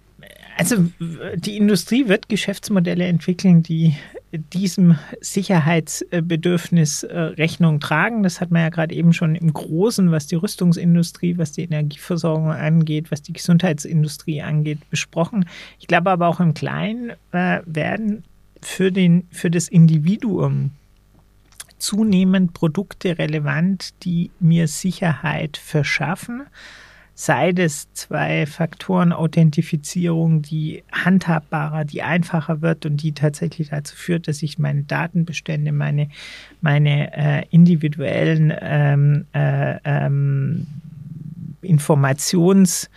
[0.57, 0.89] also
[1.35, 3.95] die Industrie wird Geschäftsmodelle entwickeln, die
[4.37, 8.23] diesem Sicherheitsbedürfnis äh, Rechnung tragen.
[8.23, 12.51] Das hat man ja gerade eben schon im Großen, was die Rüstungsindustrie, was die Energieversorgung
[12.51, 15.45] angeht, was die Gesundheitsindustrie angeht, besprochen.
[15.79, 18.23] Ich glaube aber auch im Kleinen äh, werden
[18.61, 20.71] für, den, für das Individuum
[21.77, 26.43] zunehmend Produkte relevant, die mir Sicherheit verschaffen
[27.19, 34.27] sei es zwei Faktoren Authentifizierung, die handhabbarer, die einfacher wird und die tatsächlich dazu führt,
[34.27, 36.09] dass ich meine Datenbestände, meine,
[36.61, 40.67] meine äh, individuellen ähm, äh, ähm,
[41.63, 42.87] Informations-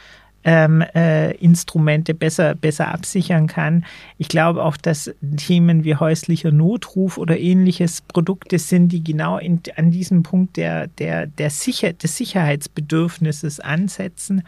[0.44, 3.84] ähm, äh, Instrumente besser, besser absichern kann.
[4.18, 9.60] Ich glaube auch, dass Themen wie häuslicher Notruf oder ähnliches Produkte sind, die genau in,
[9.76, 14.42] an diesem Punkt der, der, der Sicher, des Sicherheitsbedürfnisses ansetzen.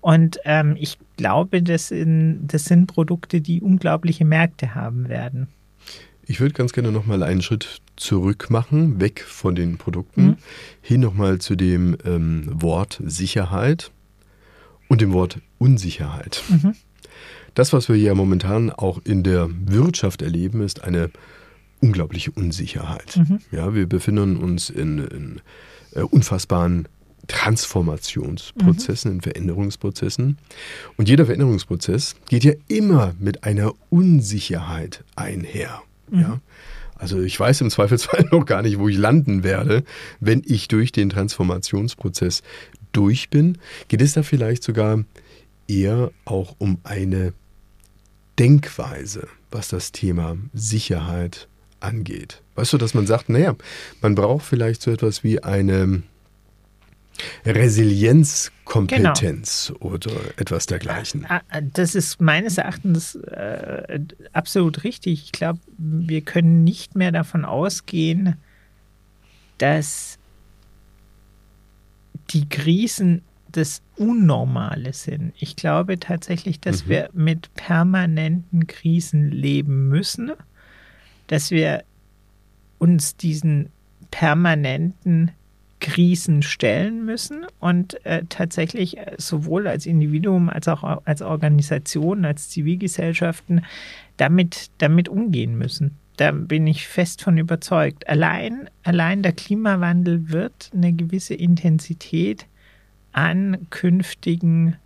[0.00, 5.48] Und ähm, ich glaube, das, in, das sind Produkte, die unglaubliche Märkte haben werden.
[6.26, 10.36] Ich würde ganz gerne nochmal einen Schritt zurück machen, weg von den Produkten, mhm.
[10.82, 13.90] hin nochmal zu dem ähm, Wort Sicherheit
[14.88, 16.42] und dem Wort Unsicherheit.
[16.48, 16.74] Mhm.
[17.54, 21.10] Das, was wir ja momentan auch in der Wirtschaft erleben, ist eine
[21.80, 23.16] unglaubliche Unsicherheit.
[23.16, 23.40] Mhm.
[23.50, 25.40] Ja, wir befinden uns in, in
[25.94, 26.88] äh, unfassbaren
[27.28, 29.16] Transformationsprozessen, mhm.
[29.16, 30.38] in Veränderungsprozessen.
[30.96, 35.82] Und jeder Veränderungsprozess geht ja immer mit einer Unsicherheit einher.
[36.10, 36.20] Mhm.
[36.20, 36.40] Ja?
[36.98, 39.84] Also ich weiß im Zweifelsfall noch gar nicht, wo ich landen werde,
[40.20, 42.42] wenn ich durch den Transformationsprozess
[42.92, 45.04] durch bin, geht es da vielleicht sogar
[45.66, 47.32] eher auch um eine
[48.38, 51.48] Denkweise, was das Thema Sicherheit
[51.80, 52.42] angeht.
[52.54, 53.54] Weißt du, dass man sagt, naja,
[54.00, 56.02] man braucht vielleicht so etwas wie eine
[57.44, 59.92] Resilienzkompetenz genau.
[59.92, 61.26] oder etwas dergleichen.
[61.28, 64.00] Ah, ah, das ist meines Erachtens äh,
[64.32, 65.24] absolut richtig.
[65.24, 68.36] Ich glaube, wir können nicht mehr davon ausgehen,
[69.58, 70.17] dass
[72.30, 75.32] die Krisen das Unnormale sind.
[75.38, 76.90] Ich glaube tatsächlich, dass mhm.
[76.90, 80.32] wir mit permanenten Krisen leben müssen,
[81.28, 81.82] dass wir
[82.78, 83.70] uns diesen
[84.10, 85.32] permanenten
[85.80, 92.48] Krisen stellen müssen und äh, tatsächlich äh, sowohl als Individuum als auch als Organisation, als
[92.50, 93.64] Zivilgesellschaften
[94.16, 95.96] damit, damit umgehen müssen.
[96.18, 98.06] Da bin ich fest von überzeugt.
[98.08, 102.46] Allein, allein der Klimawandel wird eine gewisse Intensität
[103.12, 104.76] an künftigen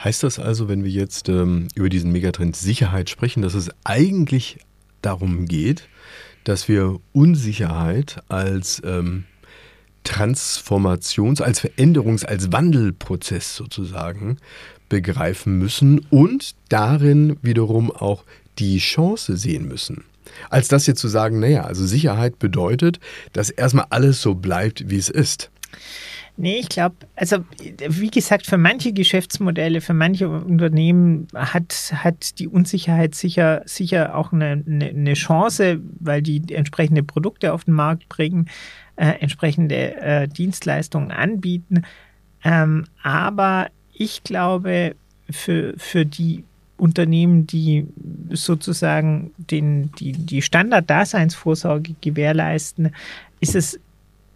[0.01, 4.60] Heißt das also, wenn wir jetzt ähm, über diesen Megatrend Sicherheit sprechen, dass es eigentlich
[5.01, 5.89] darum geht,
[6.45, 9.25] dass wir Unsicherheit als ähm,
[10.05, 14.38] Transformations-, als Veränderungs-, als Wandelprozess sozusagen
[14.88, 18.23] begreifen müssen und darin wiederum auch
[18.60, 20.05] die Chance sehen müssen.
[20.49, 22.99] Als das jetzt zu sagen, naja, also Sicherheit bedeutet,
[23.34, 25.49] dass erstmal alles so bleibt, wie es ist.
[26.38, 27.38] Nee, ich glaube, also
[27.88, 34.34] wie gesagt, für manche Geschäftsmodelle, für manche Unternehmen hat, hat die Unsicherheit sicher, sicher auch
[34.34, 38.50] eine, eine, eine Chance, weil die entsprechende Produkte auf den Markt bringen,
[38.98, 41.84] äh, entsprechende äh, Dienstleistungen anbieten.
[42.43, 44.95] Ähm, aber ich glaube,
[45.30, 46.43] für, für die
[46.78, 47.88] Unternehmen, die
[48.32, 52.93] sozusagen den, die, die Standard-Daseinsvorsorge gewährleisten,
[53.39, 53.80] ist es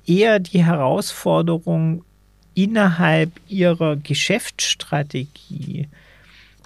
[0.10, 2.04] eher die Herausforderung,
[2.56, 5.88] innerhalb ihrer Geschäftsstrategie,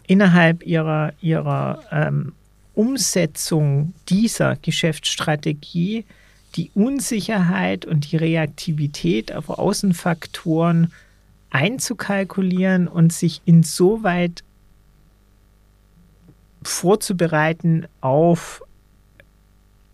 [0.07, 2.33] innerhalb ihrer, ihrer ähm,
[2.73, 6.05] Umsetzung dieser Geschäftsstrategie
[6.55, 10.91] die Unsicherheit und die Reaktivität auf Außenfaktoren
[11.49, 14.43] einzukalkulieren und sich insoweit
[16.63, 18.63] vorzubereiten auf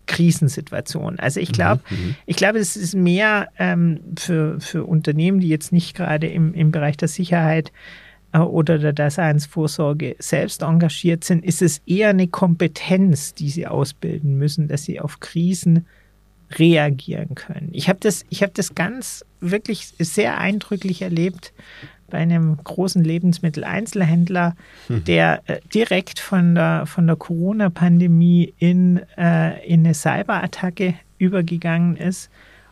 [0.09, 1.19] Krisensituationen.
[1.19, 2.15] Also ich glaube, mhm, mhm.
[2.25, 6.71] ich glaube, es ist mehr ähm, für, für Unternehmen, die jetzt nicht gerade im, im
[6.71, 7.71] Bereich der Sicherheit
[8.33, 14.35] äh, oder der Daseinsvorsorge selbst engagiert sind, ist es eher eine Kompetenz, die sie ausbilden
[14.35, 15.85] müssen, dass sie auf Krisen
[16.57, 17.69] reagieren können.
[17.71, 21.53] Ich habe das, ich habe das ganz wirklich sehr eindrücklich erlebt
[22.09, 24.55] bei einem großen Lebensmitteleinzelhändler,
[24.87, 25.03] mhm.
[25.03, 32.29] der äh, direkt von der, von der Corona-Pandemie in, äh, in eine Cyberattacke übergegangen ist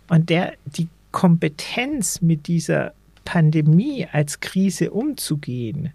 [0.09, 2.93] und der die Kompetenz mit dieser
[3.25, 5.91] Pandemie als Krise umzugehen,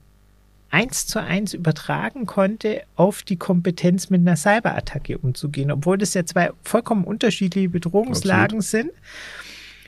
[0.72, 6.24] eins zu eins übertragen konnte auf die Kompetenz mit einer Cyberattacke umzugehen, obwohl das ja
[6.24, 8.86] zwei vollkommen unterschiedliche Bedrohungslagen Absolut.
[8.86, 8.90] sind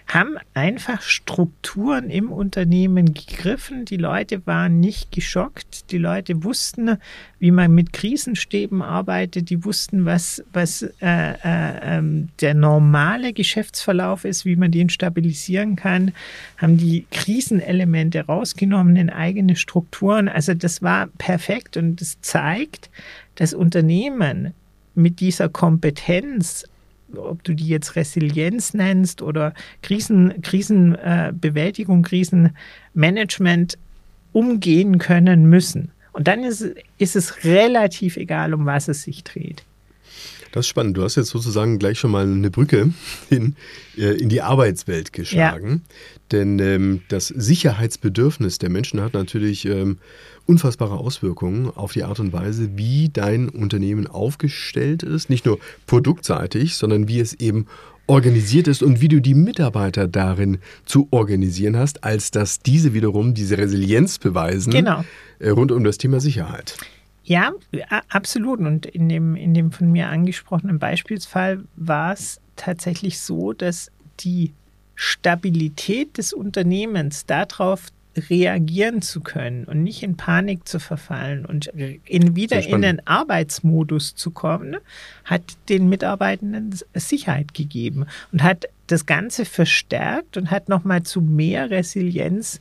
[0.07, 3.85] haben einfach Strukturen im Unternehmen gegriffen.
[3.85, 5.91] Die Leute waren nicht geschockt.
[5.91, 6.99] Die Leute wussten,
[7.39, 9.49] wie man mit Krisenstäben arbeitet.
[9.49, 12.03] Die wussten, was, was äh, äh, äh,
[12.41, 16.13] der normale Geschäftsverlauf ist, wie man den stabilisieren kann.
[16.59, 20.29] Haben die Krisenelemente rausgenommen in eigene Strukturen.
[20.29, 22.91] Also das war perfekt und das zeigt,
[23.37, 24.53] dass Unternehmen
[24.95, 26.65] mit dieser Kompetenz
[27.19, 33.79] ob du die jetzt Resilienz nennst oder Krisen, Krisenbewältigung, Krisenmanagement
[34.33, 35.91] umgehen können müssen.
[36.13, 36.65] Und dann ist,
[36.99, 39.65] ist es relativ egal, um was es sich dreht.
[40.55, 40.97] Das ist spannend.
[40.97, 42.93] Du hast jetzt sozusagen gleich schon mal eine Brücke
[43.29, 43.57] in,
[43.99, 45.83] äh, in die Arbeitswelt geschlagen.
[45.85, 45.95] Ja.
[46.31, 49.99] Denn ähm, das Sicherheitsbedürfnis der Menschen hat natürlich ähm,
[50.47, 55.29] unfassbare Auswirkungen auf die Art und Weise, wie dein Unternehmen aufgestellt ist.
[55.29, 57.67] Nicht nur produktseitig, sondern wie es eben
[58.07, 63.35] organisiert ist und wie du die Mitarbeiter darin zu organisieren hast, als dass diese wiederum
[63.35, 65.05] diese Resilienz beweisen genau.
[65.41, 66.77] Äh, rund um das Thema Sicherheit.
[67.25, 67.53] Ja,
[68.11, 68.61] absolut.
[68.61, 74.53] Und in dem, in dem von mir angesprochenen Beispielsfall war es tatsächlich so, dass die
[74.95, 82.37] Stabilität des Unternehmens darauf reagieren zu können und nicht in Panik zu verfallen und in,
[82.37, 84.77] wieder in den Arbeitsmodus zu kommen,
[85.25, 91.71] hat den Mitarbeitenden Sicherheit gegeben und hat das Ganze verstärkt und hat nochmal zu mehr
[91.71, 92.61] Resilienz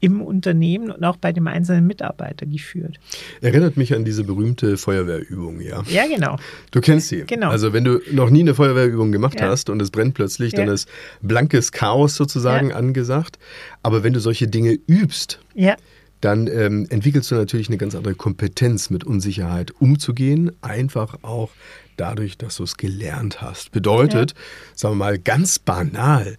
[0.00, 2.98] im Unternehmen und auch bei dem einzelnen Mitarbeiter geführt.
[3.40, 5.82] Erinnert mich an diese berühmte Feuerwehrübung, ja.
[5.88, 6.36] Ja, genau.
[6.70, 7.24] Du kennst sie.
[7.26, 7.50] Genau.
[7.50, 9.48] Also wenn du noch nie eine Feuerwehrübung gemacht ja.
[9.48, 10.60] hast und es brennt plötzlich, ja.
[10.60, 10.88] dann ist
[11.22, 12.76] blankes Chaos sozusagen ja.
[12.76, 13.38] angesagt.
[13.82, 15.76] Aber wenn du solche Dinge übst, ja
[16.20, 20.52] dann ähm, entwickelst du natürlich eine ganz andere Kompetenz, mit Unsicherheit umzugehen.
[20.60, 21.50] Einfach auch
[21.96, 23.72] dadurch, dass du es gelernt hast.
[23.72, 24.36] Bedeutet, ja.
[24.74, 26.36] sagen wir mal ganz banal,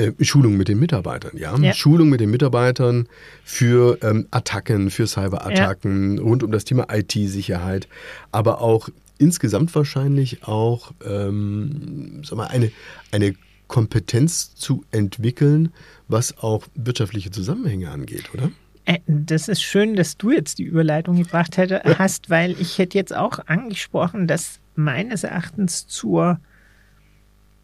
[0.00, 1.56] äh, Schulung mit den Mitarbeitern, ja?
[1.56, 1.72] ja.
[1.72, 3.08] Schulung mit den Mitarbeitern
[3.44, 6.22] für ähm, Attacken, für Cyberattacken, ja.
[6.22, 7.88] rund um das Thema IT-Sicherheit,
[8.32, 12.72] aber auch insgesamt wahrscheinlich auch ähm, sag mal, eine,
[13.12, 13.34] eine
[13.68, 15.72] Kompetenz zu entwickeln,
[16.08, 18.50] was auch wirtschaftliche Zusammenhänge angeht, oder?
[18.86, 22.98] Äh, das ist schön, dass du jetzt die Überleitung gebracht hätte, hast, weil ich hätte
[22.98, 26.40] jetzt auch angesprochen, dass meines Erachtens zur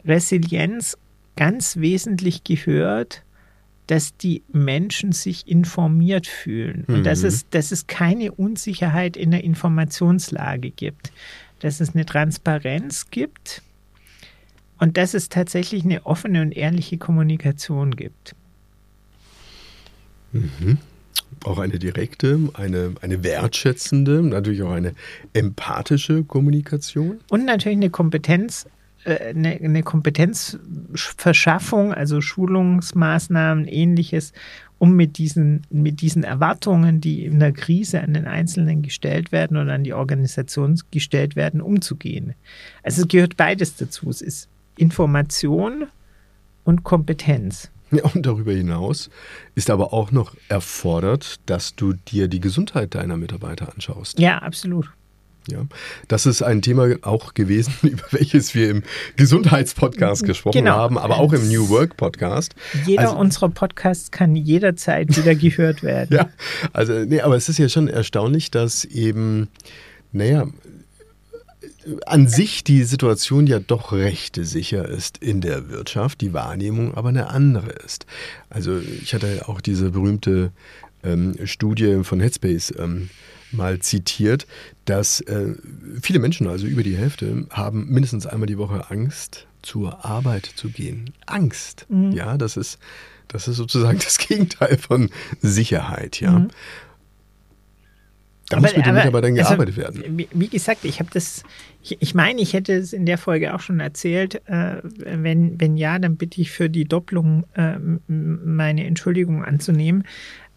[0.04, 0.96] Resilienz
[1.36, 3.22] ganz wesentlich gehört,
[3.86, 7.04] dass die Menschen sich informiert fühlen und mhm.
[7.04, 11.12] dass, es, dass es keine Unsicherheit in der Informationslage gibt,
[11.60, 13.62] dass es eine Transparenz gibt
[14.78, 18.34] und dass es tatsächlich eine offene und ehrliche Kommunikation gibt.
[20.32, 20.78] Mhm.
[21.44, 24.94] Auch eine direkte, eine, eine wertschätzende, natürlich auch eine
[25.32, 27.20] empathische Kommunikation.
[27.30, 28.66] Und natürlich eine Kompetenz,
[29.06, 34.34] eine, äh, eine Kompetenzverschaffung, also Schulungsmaßnahmen, ähnliches,
[34.78, 39.56] um mit diesen, mit diesen Erwartungen, die in der Krise an den Einzelnen gestellt werden
[39.56, 42.34] oder an die Organisation gestellt werden, umzugehen.
[42.82, 44.10] Also es gehört beides dazu.
[44.10, 45.86] Es ist Information
[46.64, 47.70] und Kompetenz.
[47.90, 49.10] Ja, und darüber hinaus
[49.54, 54.18] ist aber auch noch erfordert, dass du dir die Gesundheit deiner Mitarbeiter anschaust.
[54.18, 54.90] Ja, absolut.
[55.48, 55.64] Ja,
[56.08, 58.82] das ist ein Thema auch gewesen, über welches wir im
[59.16, 60.72] Gesundheitspodcast gesprochen genau.
[60.72, 62.54] haben, aber auch im New Work Podcast.
[62.84, 66.16] Jeder also, unserer Podcasts kann jederzeit wieder gehört werden.
[66.16, 66.28] ja,
[66.72, 69.48] also nee, aber es ist ja schon erstaunlich, dass eben,
[70.12, 70.46] naja,
[72.06, 77.10] an sich die Situation ja doch recht sicher ist in der Wirtschaft, die Wahrnehmung aber
[77.10, 78.06] eine andere ist.
[78.50, 80.50] Also ich hatte auch diese berühmte
[81.04, 83.10] ähm, Studie von Headspace ähm,
[83.52, 84.46] mal zitiert,
[84.84, 85.54] dass äh,
[86.00, 90.68] viele Menschen, also über die Hälfte, haben mindestens einmal die Woche Angst, zur Arbeit zu
[90.68, 91.12] gehen.
[91.26, 91.86] Angst.
[91.88, 92.12] Mhm.
[92.12, 92.78] Ja, das ist,
[93.28, 96.38] das ist sozusagen das Gegenteil von Sicherheit, ja.
[96.38, 96.48] Mhm.
[98.48, 100.18] Da aber, muss mit den Mitarbeitern also, gearbeitet werden.
[100.18, 101.42] Wie, wie gesagt, ich habe das,
[101.82, 104.40] ich, ich, meine, ich hätte es in der Folge auch schon erzählt.
[104.46, 110.04] Äh, wenn, wenn ja, dann bitte ich für die Doppelung äh, meine Entschuldigung anzunehmen.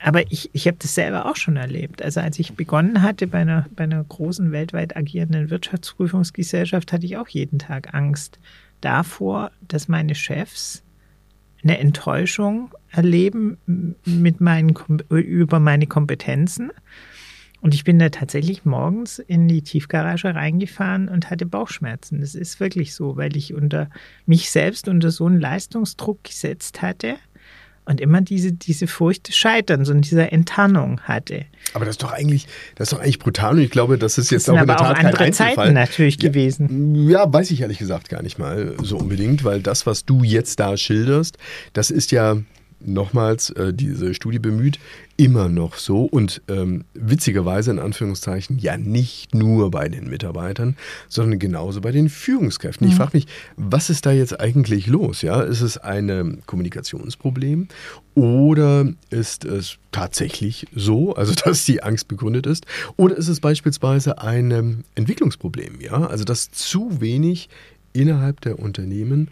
[0.02, 2.02] Aber ich, ich habe das selber auch schon erlebt.
[2.02, 7.18] Also als ich begonnen hatte bei einer, bei einer großen weltweit agierenden Wirtschaftsprüfungsgesellschaft, hatte ich
[7.18, 8.40] auch jeden Tag Angst
[8.80, 10.84] davor, dass meine Chefs
[11.62, 13.58] eine Enttäuschung erleben
[14.06, 14.74] mit meinen,
[15.10, 16.72] über meine Kompetenzen.
[17.62, 22.22] Und ich bin da tatsächlich morgens in die Tiefgarage reingefahren und hatte Bauchschmerzen.
[22.22, 23.90] Das ist wirklich so, weil ich unter
[24.26, 27.18] mich selbst unter so einen Leistungsdruck gesetzt hatte
[27.86, 31.46] und immer diese, diese Furcht des Scheiterns und dieser Enttarnung hatte.
[31.74, 34.32] Aber das ist doch eigentlich, das ist doch eigentlich brutal und ich glaube, das ist
[34.32, 37.10] jetzt das auch in der Tat auch andere kein Zeiten natürlich ja, gewesen.
[37.10, 40.60] Ja, weiß ich ehrlich gesagt gar nicht mal so unbedingt, weil das, was du jetzt
[40.60, 41.38] da schilderst,
[41.74, 42.38] das ist ja
[42.82, 44.80] nochmals äh, diese Studie bemüht,
[45.18, 50.78] immer noch so und ähm, witzigerweise in Anführungszeichen ja nicht nur bei den Mitarbeitern,
[51.10, 52.88] sondern genauso bei den Führungskräften.
[52.88, 52.92] Mhm.
[52.92, 55.22] Ich frage mich, was ist da jetzt eigentlich los?
[55.22, 57.68] Ja, ist es ein Kommunikationsproblem
[58.16, 62.66] oder ist es tatsächlich so, also dass die Angst begründet ist,
[62.96, 65.82] oder ist es beispielsweise ein ähm, Entwicklungsproblem?
[65.82, 67.50] Ja, also dass zu wenig
[67.94, 69.30] innerhalb der Unternehmen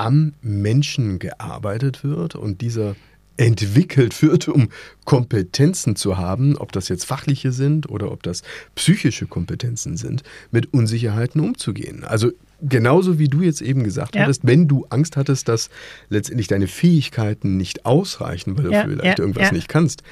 [0.00, 2.96] am Menschen gearbeitet wird und dieser
[3.36, 4.70] entwickelt wird, um
[5.04, 8.42] Kompetenzen zu haben, ob das jetzt fachliche sind oder ob das
[8.74, 12.04] psychische Kompetenzen sind, mit Unsicherheiten umzugehen.
[12.04, 12.32] Also
[12.62, 14.22] genauso wie du jetzt eben gesagt ja.
[14.22, 15.68] hattest, wenn du Angst hattest, dass
[16.08, 20.02] letztendlich deine Fähigkeiten nicht ausreichen, weil du ja, vielleicht ja, irgendwas nicht kannst,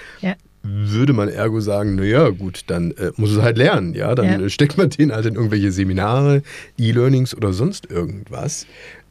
[0.62, 4.48] würde man ergo sagen, naja, gut, dann äh, muss es halt lernen, ja, dann ja.
[4.51, 6.42] steckt man den halt in irgendwelche Seminare,
[6.77, 8.66] E-Learnings oder sonst irgendwas.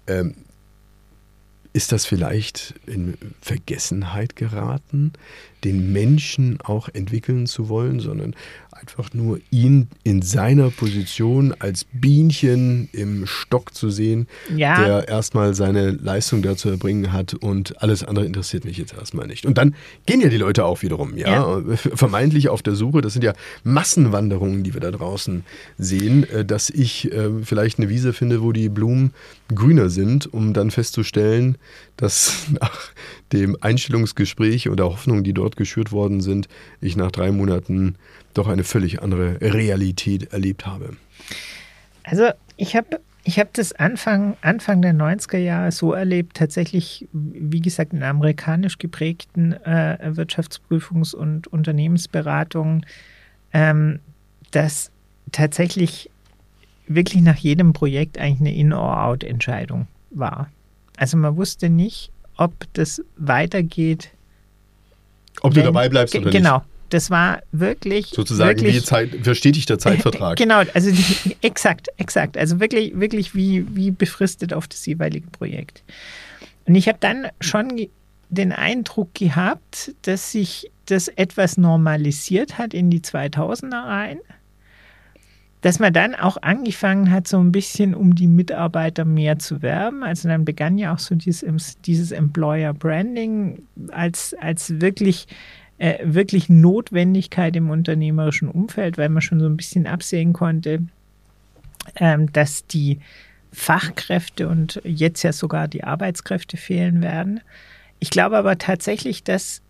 [0.05, 0.35] Ähm,
[1.77, 5.13] ist das vielleicht in Vergessenheit geraten,
[5.63, 8.35] den Menschen auch entwickeln zu wollen, sondern
[8.79, 14.83] einfach nur ihn in seiner Position als Bienchen im Stock zu sehen, ja.
[14.83, 19.45] der erstmal seine Leistung dazu erbringen hat und alles andere interessiert mich jetzt erstmal nicht.
[19.45, 21.75] Und dann gehen ja die Leute auch wiederum, ja, ja.
[21.75, 23.01] vermeintlich auf der Suche.
[23.01, 25.43] Das sind ja Massenwanderungen, die wir da draußen
[25.77, 29.13] sehen, äh, dass ich äh, vielleicht eine Wiese finde, wo die Blumen
[29.53, 31.57] grüner sind, um dann festzustellen,
[31.95, 32.91] dass nach
[33.33, 36.47] dem Einstellungsgespräch oder Hoffnungen, die dort geschürt worden sind,
[36.81, 37.95] ich nach drei Monaten
[38.37, 40.95] doch eine völlig andere Realität erlebt habe.
[42.03, 47.59] Also ich habe ich habe das Anfang, Anfang der 90er Jahre so erlebt, tatsächlich, wie
[47.59, 52.85] gesagt, in amerikanisch geprägten äh, Wirtschaftsprüfungs- und Unternehmensberatungen,
[53.51, 53.99] ähm,
[54.51, 54.91] dass
[55.33, 56.09] tatsächlich
[56.87, 60.49] wirklich nach jedem Projekt eigentlich eine In-or-Out-Entscheidung war.
[60.95, 64.11] Also man wusste nicht, ob das weitergeht.
[65.41, 66.65] Ob wenn, du dabei bleibst oder genau, nicht.
[66.65, 66.76] Genau.
[66.89, 68.07] Das war wirklich.
[68.07, 70.37] Sozusagen wirklich, wie Zeit, verstetigter Zeitvertrag.
[70.37, 70.91] Genau, also
[71.41, 72.37] exakt, exakt.
[72.37, 75.83] Also wirklich, wirklich wie, wie befristet auf das jeweilige Projekt.
[76.65, 77.87] Und ich habe dann schon
[78.29, 84.19] den Eindruck gehabt, dass sich das etwas normalisiert hat in die 2000er rein
[85.61, 90.03] dass man dann auch angefangen hat, so ein bisschen um die Mitarbeiter mehr zu werben.
[90.03, 95.27] Also dann begann ja auch so dieses, dieses Employer Branding als, als wirklich,
[95.77, 100.83] äh, wirklich Notwendigkeit im unternehmerischen Umfeld, weil man schon so ein bisschen absehen konnte,
[101.95, 102.99] ähm, dass die
[103.51, 107.41] Fachkräfte und jetzt ja sogar die Arbeitskräfte fehlen werden.
[107.99, 109.61] Ich glaube aber tatsächlich, dass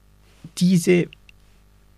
[0.57, 1.07] diese,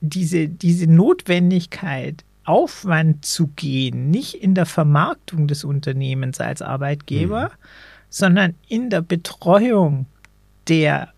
[0.01, 7.67] diese, diese Notwendigkeit Aufwand zu gehen, nicht in der Vermarktung des Unternehmens als Arbeitgeber, mhm.
[8.09, 10.07] sondern in der Betreuung
[10.67, 11.13] der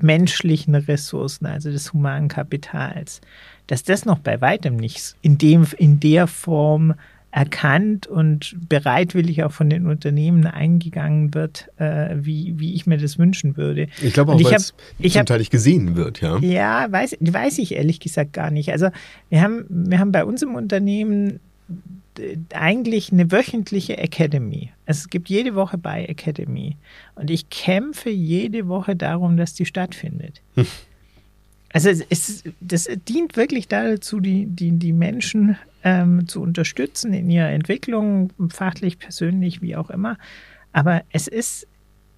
[0.00, 3.20] menschlichen Ressourcen, also des humanen Kapitals,
[3.66, 6.94] dass das noch bei weitem nicht in, dem, in der Form
[7.36, 13.18] erkannt und bereitwillig auch von den Unternehmen eingegangen wird, äh, wie, wie ich mir das
[13.18, 13.88] wünschen würde.
[14.00, 14.72] Ich glaube auch, weil es
[15.12, 16.38] zum Teil nicht gesehen wird, ja.
[16.38, 18.72] Ja, weiß, weiß ich ehrlich gesagt gar nicht.
[18.72, 18.88] Also
[19.28, 21.40] wir haben, wir haben bei uns im Unternehmen
[22.52, 24.72] eigentlich eine wöchentliche Academy.
[24.84, 26.76] Es gibt jede Woche bei Academy.
[27.14, 30.42] Und ich kämpfe jede Woche darum, dass die stattfindet.
[30.54, 30.66] Hm.
[31.72, 37.50] Also es, das dient wirklich dazu, die, die, die Menschen ähm, zu unterstützen in ihrer
[37.50, 40.16] Entwicklung, fachlich, persönlich, wie auch immer.
[40.72, 41.66] Aber es ist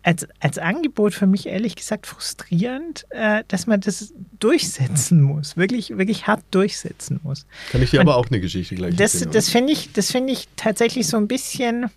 [0.02, 5.96] als, als Angebot für mich ehrlich gesagt frustrierend, äh, dass man das durchsetzen muss, wirklich,
[5.98, 7.46] wirklich hart durchsetzen muss.
[7.70, 10.30] Kann ich dir Und aber auch eine Geschichte gleich Das, erzählen, das finde ich, find
[10.30, 11.90] ich tatsächlich so ein bisschen,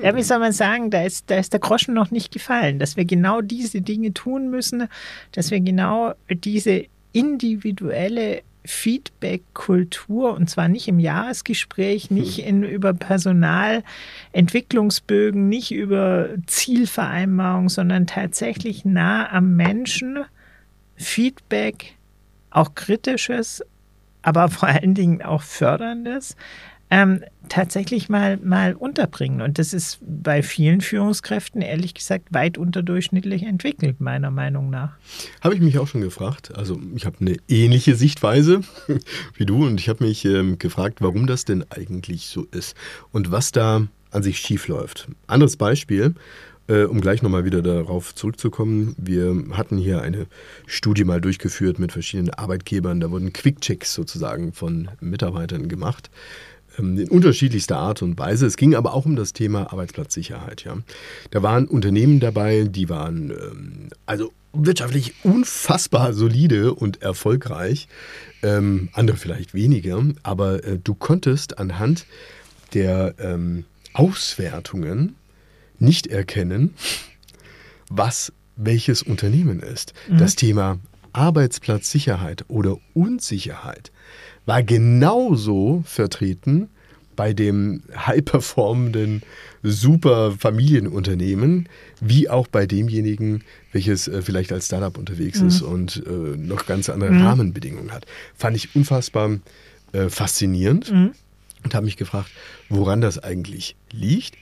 [0.00, 2.96] ja, wie soll man sagen, da ist, da ist der Groschen noch nicht gefallen, dass
[2.96, 4.88] wir genau diese Dinge tun müssen,
[5.32, 15.48] dass wir genau diese individuelle Feedback-Kultur und zwar nicht im Jahresgespräch, nicht in, über Personalentwicklungsbögen,
[15.48, 20.24] nicht über Zielvereinbarung, sondern tatsächlich nah am Menschen.
[20.94, 21.96] Feedback,
[22.50, 23.64] auch kritisches,
[24.22, 26.36] aber vor allen Dingen auch förderndes
[26.92, 29.40] ähm, tatsächlich mal, mal unterbringen.
[29.40, 34.92] Und das ist bei vielen Führungskräften ehrlich gesagt weit unterdurchschnittlich entwickelt, meiner Meinung nach.
[35.40, 36.54] Habe ich mich auch schon gefragt.
[36.54, 38.60] Also ich habe eine ähnliche Sichtweise
[39.36, 42.76] wie du und ich habe mich ähm, gefragt, warum das denn eigentlich so ist
[43.10, 45.08] und was da an sich schief läuft.
[45.26, 46.14] Anderes Beispiel.
[46.68, 50.26] Äh, um gleich nochmal wieder darauf zurückzukommen, wir hatten hier eine
[50.66, 53.00] Studie mal durchgeführt mit verschiedenen Arbeitgebern.
[53.00, 56.10] Da wurden Quick-Checks sozusagen von Mitarbeitern gemacht.
[56.78, 58.46] Ähm, in unterschiedlichster Art und Weise.
[58.46, 60.64] Es ging aber auch um das Thema Arbeitsplatzsicherheit.
[60.64, 60.78] Ja.
[61.30, 67.88] Da waren Unternehmen dabei, die waren ähm, also wirtschaftlich unfassbar solide und erfolgreich.
[68.42, 72.06] Ähm, andere vielleicht weniger, aber äh, du konntest anhand
[72.74, 75.16] der ähm, Auswertungen
[75.78, 76.74] nicht erkennen,
[77.90, 79.92] was welches Unternehmen ist.
[80.08, 80.18] Mhm.
[80.18, 80.78] Das Thema
[81.12, 83.91] Arbeitsplatzsicherheit oder Unsicherheit
[84.46, 86.68] war genauso vertreten
[87.16, 89.22] bei dem high-performenden
[89.62, 91.68] super Familienunternehmen,
[92.00, 95.48] wie auch bei demjenigen, welches äh, vielleicht als Startup unterwegs mhm.
[95.48, 97.22] ist und äh, noch ganz andere mhm.
[97.22, 98.06] Rahmenbedingungen hat.
[98.34, 99.38] Fand ich unfassbar
[99.92, 101.12] äh, faszinierend mhm.
[101.64, 102.30] und habe mich gefragt,
[102.68, 104.36] woran das eigentlich liegt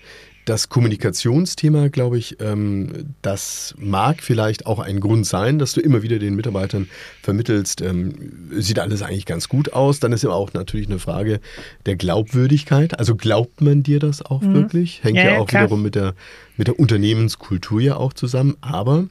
[0.46, 6.02] das Kommunikationsthema, glaube ich, ähm, das mag vielleicht auch ein Grund sein, dass du immer
[6.02, 6.88] wieder den Mitarbeitern
[7.22, 10.00] vermittelst, ähm, sieht alles eigentlich ganz gut aus.
[10.00, 11.40] Dann ist ja auch natürlich eine Frage
[11.86, 12.98] der Glaubwürdigkeit.
[12.98, 14.54] Also glaubt man dir das auch mhm.
[14.54, 15.04] wirklich?
[15.04, 15.64] Hängt ja, ja auch klar.
[15.64, 16.14] wiederum mit der,
[16.56, 18.56] mit der Unternehmenskultur ja auch zusammen.
[18.60, 19.06] Aber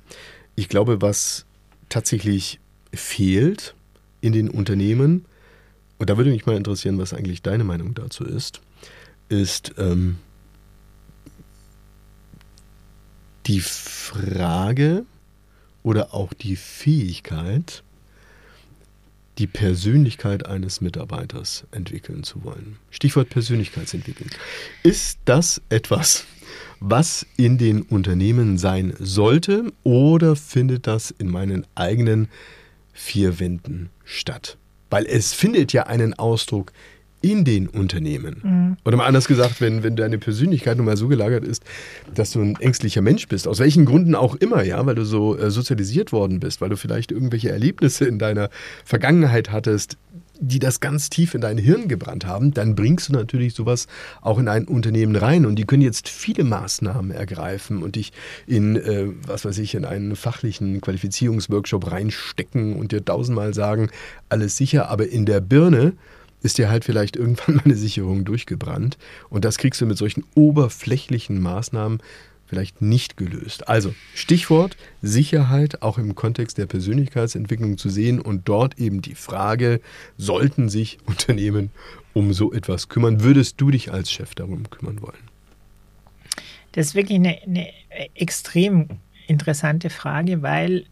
[0.56, 1.46] ich glaube, was
[1.90, 2.60] tatsächlich
[2.94, 3.76] fehlt
[4.22, 5.26] in den Unternehmen,
[6.00, 8.62] und da würde mich mal interessieren, was eigentlich deine Meinung dazu ist,
[9.30, 10.18] ist, ähm,
[13.50, 15.06] die Frage
[15.82, 17.84] oder auch die Fähigkeit,
[19.40, 22.78] die Persönlichkeit eines Mitarbeiters entwickeln zu wollen.
[22.92, 24.30] Stichwort Persönlichkeitsentwicklung.
[24.84, 26.26] Ist das etwas,
[26.80, 32.28] was in den Unternehmen sein sollte oder findet das in meinen eigenen
[32.94, 34.58] vier Wänden statt?
[34.92, 36.72] Weil es findet ja einen Ausdruck
[37.22, 38.42] in den Unternehmen.
[38.44, 38.78] Mhm.
[38.86, 41.64] Oder mal anders gesagt, wenn, wenn deine Persönlichkeit nun mal so gelagert ist,
[42.14, 45.38] dass du ein ängstlicher Mensch bist, aus welchen Gründen auch immer, ja, weil du so
[45.38, 48.50] äh, sozialisiert worden bist, weil du vielleicht irgendwelche Erlebnisse in deiner
[48.86, 49.98] Vergangenheit hattest,
[50.40, 53.88] die das ganz tief in dein Hirn gebrannt haben, dann bringst du natürlich sowas
[54.22, 55.46] auch in ein Unternehmen rein.
[55.46, 58.14] Und die können jetzt viele Maßnahmen ergreifen und dich
[58.48, 63.90] in, äh, was weiß ich, in einen fachlichen Qualifizierungsworkshop reinstecken und dir tausendmal sagen,
[64.30, 65.94] alles sicher, aber in der Birne
[66.42, 68.98] ist dir halt vielleicht irgendwann mal eine Sicherung durchgebrannt.
[69.30, 72.02] Und das kriegst du mit solchen oberflächlichen Maßnahmen
[72.50, 73.68] vielleicht nicht gelöst.
[73.68, 79.82] Also Stichwort Sicherheit auch im Kontext der Persönlichkeitsentwicklung zu sehen und dort eben die Frage,
[80.18, 81.70] sollten sich Unternehmen
[82.14, 83.22] um so etwas kümmern?
[83.24, 85.30] Würdest du dich als Chef darum kümmern wollen?
[86.72, 87.68] Das ist wirklich eine, eine
[88.16, 88.88] extrem
[89.28, 90.86] interessante Frage, weil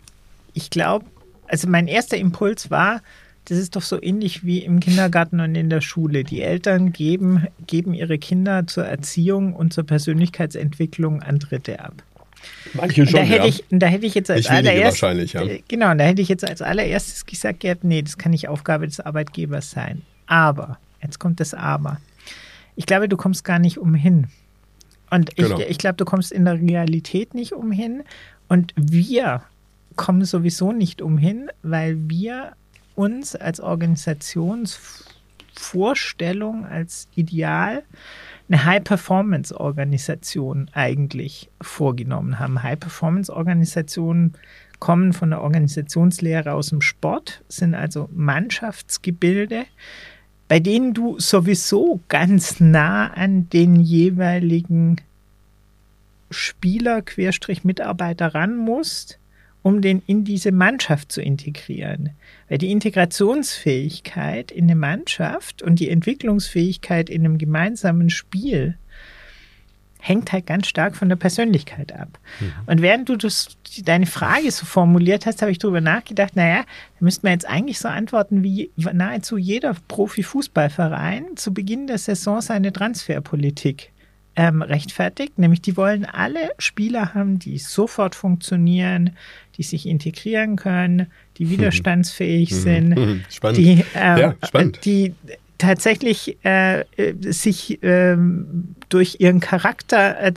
[0.53, 1.05] ich glaube,
[1.47, 3.01] also mein erster Impuls war,
[3.49, 6.25] das ist doch so ähnlich wie im Kindergarten und in der Schule.
[6.25, 11.93] Die Eltern geben, geben ihre Kinder zur Erziehung und zur Persönlichkeitsentwicklung an Dritte ab.
[12.73, 13.45] Manche schon, da hätte, ja.
[13.45, 15.43] ich, da hätte ich jetzt als allererstes, wahrscheinlich, ja.
[15.43, 18.85] Äh, genau, da hätte ich jetzt als allererstes gesagt, ja, nee, das kann nicht Aufgabe
[18.85, 20.01] des Arbeitgebers sein.
[20.25, 21.99] Aber, jetzt kommt das Aber.
[22.75, 24.27] Ich glaube, du kommst gar nicht umhin.
[25.09, 25.59] Und ich, genau.
[25.59, 28.03] ich glaube, du kommst in der Realität nicht umhin.
[28.49, 29.41] Und wir
[29.95, 32.51] kommen sowieso nicht umhin, weil wir
[32.97, 35.07] uns als Organisationsform
[35.59, 37.83] Vorstellung, als Ideal
[38.47, 42.63] eine High-Performance-Organisation eigentlich vorgenommen haben.
[42.63, 44.31] High-Performance-Organisationen
[44.79, 49.65] kommen von der Organisationslehre aus dem Sport, sind also Mannschaftsgebilde,
[50.47, 54.95] bei denen du sowieso ganz nah an den jeweiligen
[56.31, 59.19] Spieler, Querstrich Mitarbeiter ran musst,
[59.67, 62.11] um den in diese Mannschaft zu integrieren.
[62.47, 68.77] Weil die Integrationsfähigkeit in eine Mannschaft und die Entwicklungsfähigkeit in einem gemeinsamen Spiel
[69.99, 72.17] hängt halt ganz stark von der Persönlichkeit ab.
[72.39, 72.51] Mhm.
[72.65, 77.03] Und während du das, deine Frage so formuliert hast, habe ich darüber nachgedacht, naja, da
[77.03, 82.71] müsste man jetzt eigentlich so antworten, wie nahezu jeder Profifußballverein zu Beginn der Saison seine
[82.71, 83.91] Transferpolitik
[84.37, 85.39] ähm, rechtfertigt.
[85.39, 89.17] Nämlich die wollen alle Spieler haben, die sofort funktionieren,
[89.57, 91.49] die sich integrieren können, die mhm.
[91.51, 92.55] widerstandsfähig mhm.
[92.55, 93.57] sind, spannend.
[93.57, 94.85] Die, ähm, ja, spannend.
[94.85, 95.13] die
[95.57, 96.83] tatsächlich äh,
[97.21, 98.15] sich äh,
[98.89, 100.33] durch ihren Charakter äh,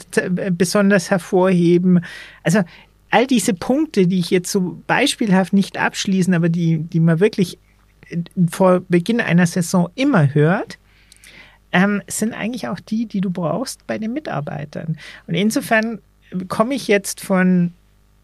[0.51, 2.03] besonders hervorheben.
[2.43, 2.63] Also
[3.11, 7.59] all diese Punkte, die ich jetzt so beispielhaft nicht abschließen, aber die, die man wirklich
[8.49, 10.79] vor Beginn einer Saison immer hört,
[11.71, 14.97] ähm, sind eigentlich auch die, die du brauchst bei den Mitarbeitern.
[15.27, 15.99] Und insofern
[16.47, 17.73] komme ich jetzt von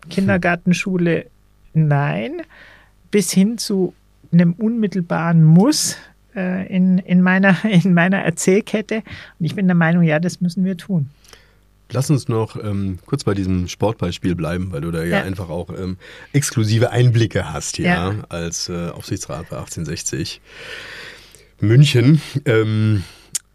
[0.09, 1.27] Kindergartenschule
[1.73, 2.41] Nein
[3.11, 3.93] bis hin zu
[4.31, 5.97] einem unmittelbaren Muss
[6.35, 9.03] äh, in, in, meiner, in meiner Erzählkette.
[9.39, 11.09] Und ich bin der Meinung, ja, das müssen wir tun.
[11.89, 15.23] Lass uns noch ähm, kurz bei diesem Sportbeispiel bleiben, weil du da ja, ja.
[15.23, 15.97] einfach auch ähm,
[16.33, 18.15] exklusive Einblicke hast, ja, ja.
[18.27, 20.41] als äh, Aufsichtsrat bei 1860
[21.61, 22.21] München.
[22.43, 23.03] Ähm,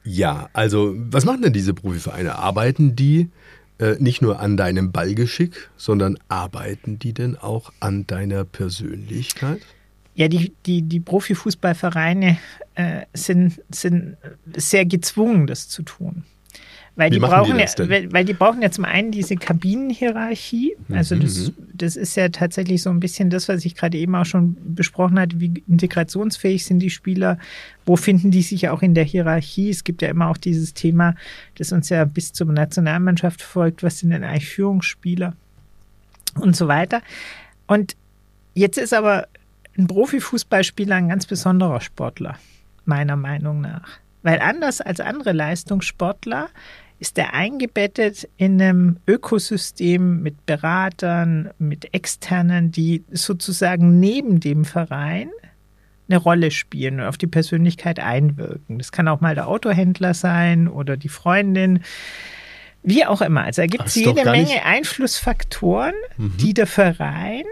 [0.02, 2.36] ja, also was machen denn diese Profivereine?
[2.36, 3.28] Arbeiten die
[3.82, 9.60] äh, nicht nur an deinem Ballgeschick, sondern arbeiten die denn auch an deiner Persönlichkeit?
[10.14, 12.38] Ja, die, die, die Profifußballvereine
[12.76, 14.18] äh, sind, sind
[14.54, 16.22] sehr gezwungen, das zu tun.
[16.94, 20.76] Weil Wie die, brauchen die ja, weil, weil, die brauchen ja zum einen diese Kabinenhierarchie.
[20.90, 21.54] Also das, mhm.
[21.72, 25.18] das ist ja tatsächlich so ein bisschen das, was ich gerade eben auch schon besprochen
[25.18, 25.40] hatte.
[25.40, 27.38] Wie integrationsfähig sind die Spieler?
[27.86, 29.70] Wo finden die sich auch in der Hierarchie?
[29.70, 31.14] Es gibt ja immer auch dieses Thema,
[31.56, 33.82] das uns ja bis zur Nationalmannschaft folgt.
[33.82, 35.34] Was sind denn eigentlich Führungsspieler?
[36.40, 37.00] Und so weiter.
[37.66, 37.96] Und
[38.52, 39.28] jetzt ist aber
[39.78, 42.38] ein Profifußballspieler ein ganz besonderer Sportler,
[42.84, 44.01] meiner Meinung nach.
[44.22, 46.48] Weil anders als andere Leistungssportler
[46.98, 55.28] ist er eingebettet in einem Ökosystem mit Beratern, mit Externen, die sozusagen neben dem Verein
[56.08, 58.78] eine Rolle spielen und auf die Persönlichkeit einwirken.
[58.78, 61.80] Das kann auch mal der Autohändler sein oder die Freundin.
[62.84, 63.44] Wie auch immer.
[63.44, 66.36] Also da gibt es jede Menge Einflussfaktoren, mhm.
[66.36, 67.44] die der Verein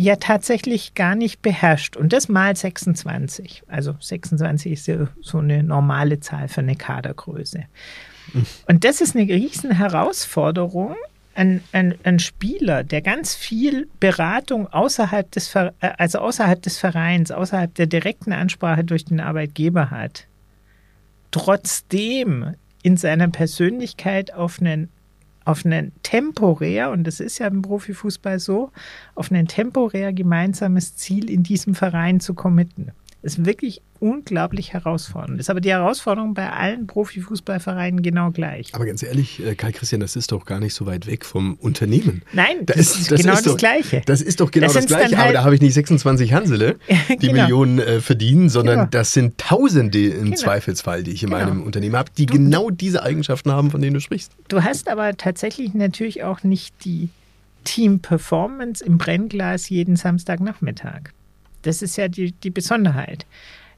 [0.00, 1.96] ja tatsächlich gar nicht beherrscht.
[1.96, 3.64] Und das mal 26.
[3.66, 7.64] Also 26 ist ja so eine normale Zahl für eine Kadergröße.
[8.68, 10.94] Und das ist eine riesen Herausforderung,
[11.34, 17.30] ein, ein, ein, Spieler, der ganz viel Beratung außerhalb des, äh, also außerhalb des Vereins,
[17.32, 20.26] außerhalb der direkten Ansprache durch den Arbeitgeber hat,
[21.30, 24.90] trotzdem in seiner Persönlichkeit auf einen,
[25.48, 28.70] auf einen temporär, und das ist ja im Profifußball so,
[29.14, 32.92] auf ein temporär gemeinsames Ziel in diesem Verein zu committen
[33.22, 35.40] ist wirklich unglaublich herausfordernd.
[35.40, 38.72] Ist aber die Herausforderung bei allen Profifußballvereinen genau gleich.
[38.74, 41.54] Aber ganz ehrlich, äh, Kai Christian, das ist doch gar nicht so weit weg vom
[41.54, 42.22] Unternehmen.
[42.32, 44.02] Nein, das, das ist das genau ist das doch, Gleiche.
[44.06, 45.16] Das ist doch genau das, das Gleiche.
[45.16, 47.32] Halt aber da habe ich nicht 26 Hansele, die genau.
[47.32, 48.88] Millionen äh, verdienen, sondern genau.
[48.90, 50.36] das sind Tausende im genau.
[50.36, 51.44] Zweifelsfall, die ich in genau.
[51.44, 54.32] meinem Unternehmen habe, die genau diese Eigenschaften haben, von denen du sprichst.
[54.46, 57.08] Du hast aber tatsächlich natürlich auch nicht die
[57.64, 61.12] Team Performance im Brennglas jeden Samstagnachmittag.
[61.68, 63.26] Das ist ja die, die Besonderheit.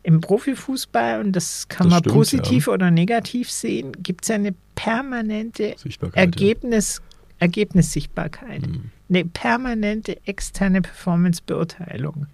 [0.05, 2.72] Im Profifußball, und das kann das man stimmt, positiv ja.
[2.72, 5.74] oder negativ sehen, gibt es ja eine permanente
[6.12, 7.18] Ergebnis, ja.
[7.41, 8.66] Ergebnissichtbarkeit.
[8.66, 8.91] Mhm.
[9.09, 12.26] Eine permanente externe Performance-Beurteilung.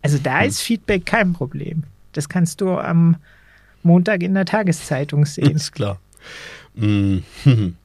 [0.00, 0.48] Also da mhm.
[0.48, 1.84] ist Feedback kein Problem.
[2.12, 3.16] Das kannst du am
[3.82, 5.56] Montag in der Tageszeitung sehen.
[5.56, 6.00] Ist klar.
[6.74, 7.22] Mhm.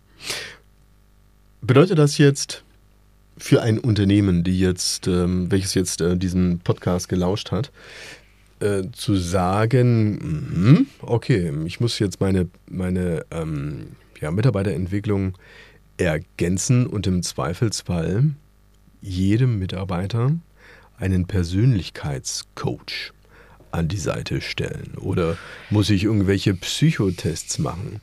[1.61, 2.63] Bedeutet das jetzt,
[3.39, 7.71] für ein Unternehmen, die jetzt, ähm, welches jetzt äh, diesen Podcast gelauscht hat,
[8.59, 10.19] äh, zu sagen,
[10.53, 13.87] mh, okay, ich muss jetzt meine, meine ähm,
[14.19, 15.33] ja, Mitarbeiterentwicklung
[15.97, 18.31] ergänzen und im Zweifelsfall
[19.01, 20.31] jedem Mitarbeiter
[20.97, 23.13] einen Persönlichkeitscoach
[23.71, 24.93] an die Seite stellen?
[24.99, 25.37] Oder
[25.69, 28.01] muss ich irgendwelche Psychotests machen,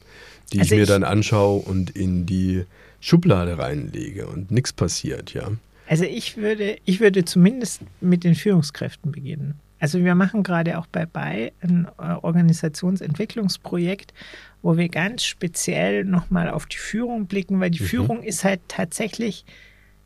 [0.52, 2.64] die also ich mir ich, dann anschaue und in die
[3.06, 5.52] Schublade reinlege und nichts passiert, ja.
[5.88, 9.54] Also ich würde, ich würde zumindest mit den Führungskräften beginnen.
[9.78, 14.12] Also wir machen gerade auch bei BAI ein äh, Organisationsentwicklungsprojekt,
[14.60, 17.86] wo wir ganz speziell nochmal auf die Führung blicken, weil die mhm.
[17.86, 19.44] Führung ist halt tatsächlich,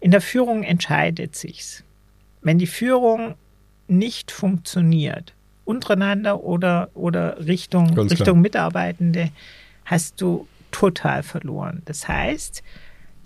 [0.01, 1.84] in der Führung entscheidet sich's.
[2.42, 3.34] Wenn die Führung
[3.88, 5.32] nicht funktioniert,
[5.64, 9.30] untereinander oder, oder Richtung, Richtung Mitarbeitende,
[9.86, 11.80] hast du total verloren.
[11.86, 12.62] Das heißt,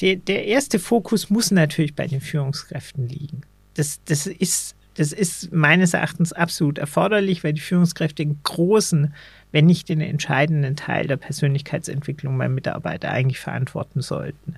[0.00, 3.42] die, der erste Fokus muss natürlich bei den Führungskräften liegen.
[3.74, 9.14] Das, das, ist, das ist meines Erachtens absolut erforderlich, weil die Führungskräfte einen großen,
[9.52, 14.56] wenn nicht den entscheidenden Teil der Persönlichkeitsentwicklung beim Mitarbeiter eigentlich verantworten sollten.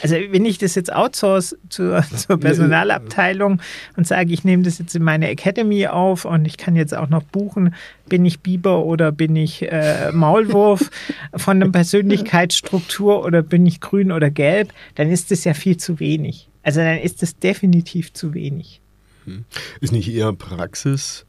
[0.00, 3.60] Also wenn ich das jetzt outsource zur, zur Personalabteilung
[3.96, 7.08] und sage, ich nehme das jetzt in meine Academy auf und ich kann jetzt auch
[7.08, 7.74] noch buchen,
[8.08, 10.90] bin ich Biber oder bin ich äh, Maulwurf
[11.36, 16.00] von der Persönlichkeitsstruktur oder bin ich grün oder gelb, dann ist das ja viel zu
[16.00, 16.48] wenig.
[16.62, 18.80] Also dann ist das definitiv zu wenig.
[19.24, 19.44] Hm.
[19.80, 21.26] Ist nicht eher Praxis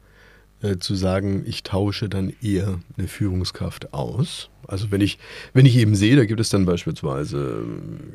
[0.64, 4.48] äh, zu sagen, ich tausche dann eher eine Führungskraft aus?
[4.66, 5.18] Also wenn ich,
[5.52, 7.64] wenn ich eben sehe, da gibt es dann beispielsweise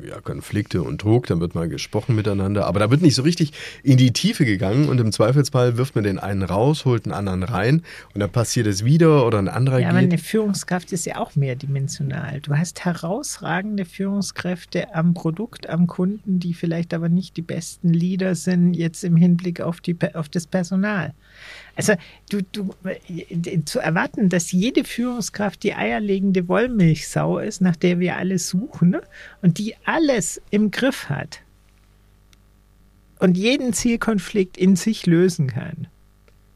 [0.06, 3.52] ja, Konflikte und Druck, dann wird mal gesprochen miteinander, aber da wird nicht so richtig
[3.82, 7.42] in die Tiefe gegangen und im Zweifelsfall wirft man den einen raus, holt einen anderen
[7.44, 7.82] rein
[8.14, 9.90] und dann passiert es wieder oder ein anderer ja, geht.
[9.90, 12.40] Aber eine Führungskraft ist ja auch mehrdimensional.
[12.40, 18.34] Du hast herausragende Führungskräfte am Produkt, am Kunden, die vielleicht aber nicht die besten Leader
[18.34, 21.14] sind jetzt im Hinblick auf, die, auf das Personal.
[21.76, 21.94] Also
[22.30, 22.74] du, du,
[23.64, 29.02] zu erwarten, dass jede Führungskraft die eierlegende Wollmilchsau ist, nach der wir alle suchen ne?
[29.42, 31.40] und die alles im Griff hat
[33.18, 35.86] und jeden Zielkonflikt in sich lösen kann.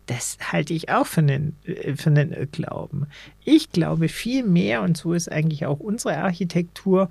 [0.07, 3.07] Das halte ich auch für einen, äh, für einen Glauben.
[3.45, 7.09] Ich glaube viel mehr, und so ist eigentlich auch unsere Architektur,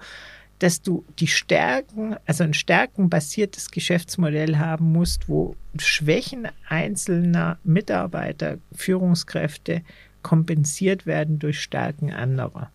[0.60, 9.82] dass du die Stärken, also ein stärkenbasiertes Geschäftsmodell haben musst, wo Schwächen einzelner Mitarbeiter, Führungskräfte
[10.22, 12.72] kompensiert werden durch Stärken anderer.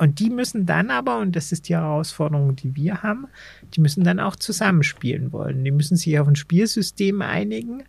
[0.00, 3.26] Und die müssen dann aber, und das ist die Herausforderung, die wir haben,
[3.74, 5.62] die müssen dann auch zusammenspielen wollen.
[5.62, 7.82] Die müssen sich auf ein Spielsystem einigen.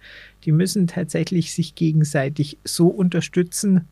[0.44, 3.88] Die müssen tatsächlich sich gegenseitig so unterstützen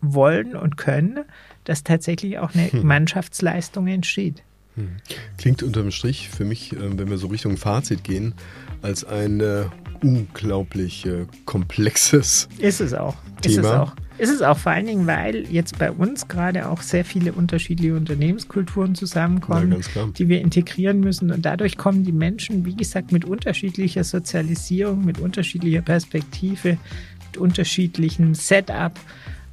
[0.00, 1.24] wollen und können,
[1.64, 2.86] dass tatsächlich auch eine hm.
[2.86, 4.44] Mannschaftsleistung entsteht.
[5.36, 8.34] Klingt unterm Strich für mich, äh, wenn wir so Richtung Fazit gehen,
[8.82, 9.64] als ein äh,
[10.02, 13.16] unglaublich äh, komplexes Ist es auch.
[13.40, 13.52] Thema.
[13.52, 13.92] Ist es auch.
[14.18, 17.94] Ist es auch vor allen Dingen, weil jetzt bei uns gerade auch sehr viele unterschiedliche
[17.94, 21.30] Unternehmenskulturen zusammenkommen, ja, die wir integrieren müssen.
[21.30, 26.78] Und dadurch kommen die Menschen, wie gesagt, mit unterschiedlicher Sozialisierung, mit unterschiedlicher Perspektive,
[27.28, 28.98] mit unterschiedlichen Setup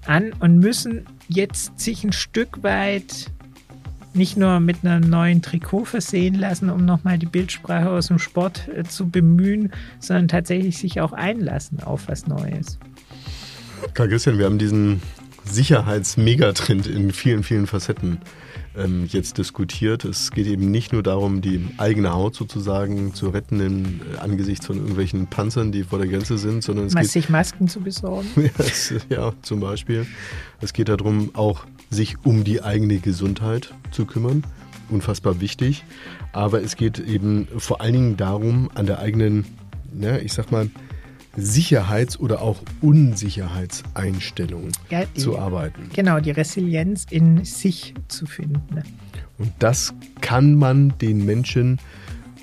[0.07, 3.31] an und müssen jetzt sich ein Stück weit
[4.15, 8.67] nicht nur mit einem neuen Trikot versehen lassen, um nochmal die Bildsprache aus dem Sport
[8.69, 12.79] äh, zu bemühen, sondern tatsächlich sich auch einlassen auf was Neues.
[13.93, 15.01] Karl Christian, wir haben diesen
[15.45, 18.19] Sicherheitsmegatrend in vielen, vielen Facetten
[18.77, 20.05] ähm, jetzt diskutiert.
[20.05, 24.65] Es geht eben nicht nur darum, die eigene Haut sozusagen zu retten in, äh, angesichts
[24.65, 27.79] von irgendwelchen Panzern, die vor der Grenze sind, sondern es Mas geht sich Masken zu
[27.79, 28.27] besorgen.
[28.35, 30.05] ja, es, ja, zum Beispiel.
[30.61, 34.43] Es geht darum, auch sich um die eigene Gesundheit zu kümmern.
[34.89, 35.83] Unfassbar wichtig.
[36.33, 39.45] Aber es geht eben vor allen Dingen darum, an der eigenen,
[39.99, 40.69] ja, ich sag mal,
[41.37, 45.89] Sicherheits- oder auch Unsicherheitseinstellung ja, zu arbeiten.
[45.93, 48.61] Genau, die Resilienz in sich zu finden.
[48.73, 48.83] Ne?
[49.37, 51.79] Und das kann man den Menschen,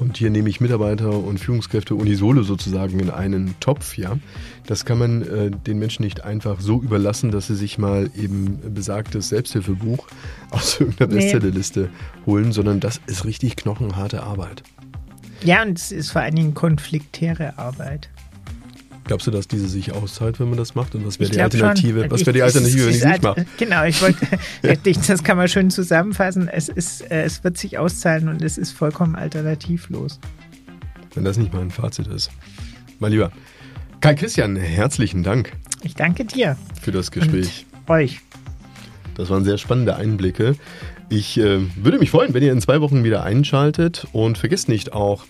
[0.02, 4.18] und hier nehme ich Mitarbeiter und Führungskräfte unisono sozusagen in einen Topf, ja,
[4.66, 8.58] das kann man äh, den Menschen nicht einfach so überlassen, dass sie sich mal eben
[8.74, 10.06] besagtes Selbsthilfebuch
[10.50, 11.20] aus irgendeiner nee.
[11.20, 11.88] Bestsellerliste
[12.26, 14.62] holen, sondern das ist richtig knochenharte Arbeit.
[15.44, 18.10] Ja, und es ist vor allen Dingen konfliktäre Arbeit.
[19.04, 20.94] Glaubst du, dass diese sich auszahlt, wenn man das macht?
[20.94, 22.02] Und was wäre die Alternative?
[22.02, 22.10] Schon.
[22.10, 23.46] Was wäre die Alternative, wenn ich es nicht mache?
[23.58, 24.26] Genau, ich wollte,
[25.08, 26.48] das kann man schön zusammenfassen.
[26.48, 30.20] Es ist, äh, es wird sich auszahlen und es ist vollkommen alternativlos.
[31.14, 32.30] Wenn das nicht mal ein Fazit ist.
[33.00, 33.32] Mein Lieber,
[34.00, 35.52] Kai Christian, herzlichen Dank.
[35.82, 36.56] Ich danke dir.
[36.80, 37.66] Für das Gespräch.
[37.86, 38.20] Und euch.
[39.16, 40.56] Das waren sehr spannende Einblicke.
[41.08, 44.92] Ich äh, würde mich freuen, wenn ihr in zwei Wochen wieder einschaltet und vergesst nicht
[44.92, 45.24] auch,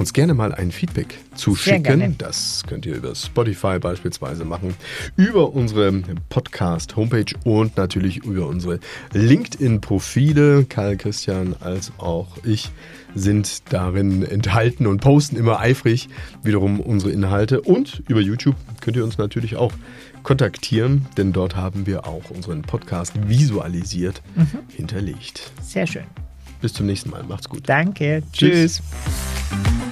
[0.00, 1.82] uns gerne mal ein Feedback zu Sehr schicken.
[1.82, 2.14] Gerne.
[2.18, 4.74] Das könnt ihr über Spotify beispielsweise machen,
[5.16, 5.92] über unsere
[6.28, 8.80] Podcast-Homepage und natürlich über unsere
[9.12, 10.64] LinkedIn-Profile.
[10.64, 12.70] Karl Christian als auch ich
[13.14, 16.08] sind darin enthalten und posten immer eifrig
[16.42, 17.60] wiederum unsere Inhalte.
[17.60, 19.72] Und über YouTube könnt ihr uns natürlich auch
[20.22, 24.48] kontaktieren, denn dort haben wir auch unseren Podcast visualisiert mhm.
[24.74, 25.52] hinterlegt.
[25.62, 26.04] Sehr schön.
[26.60, 27.22] Bis zum nächsten Mal.
[27.24, 27.68] Macht's gut.
[27.68, 28.22] Danke.
[28.32, 28.82] Tschüss.
[28.82, 29.89] Tschüss.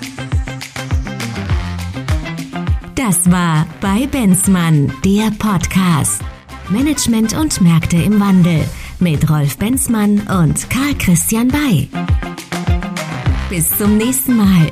[3.08, 6.20] Das war bei Benzmann, der Podcast.
[6.68, 8.62] Management und Märkte im Wandel
[9.00, 11.88] mit Rolf Benzmann und Karl Christian Bay.
[13.48, 14.70] Bis zum nächsten Mal.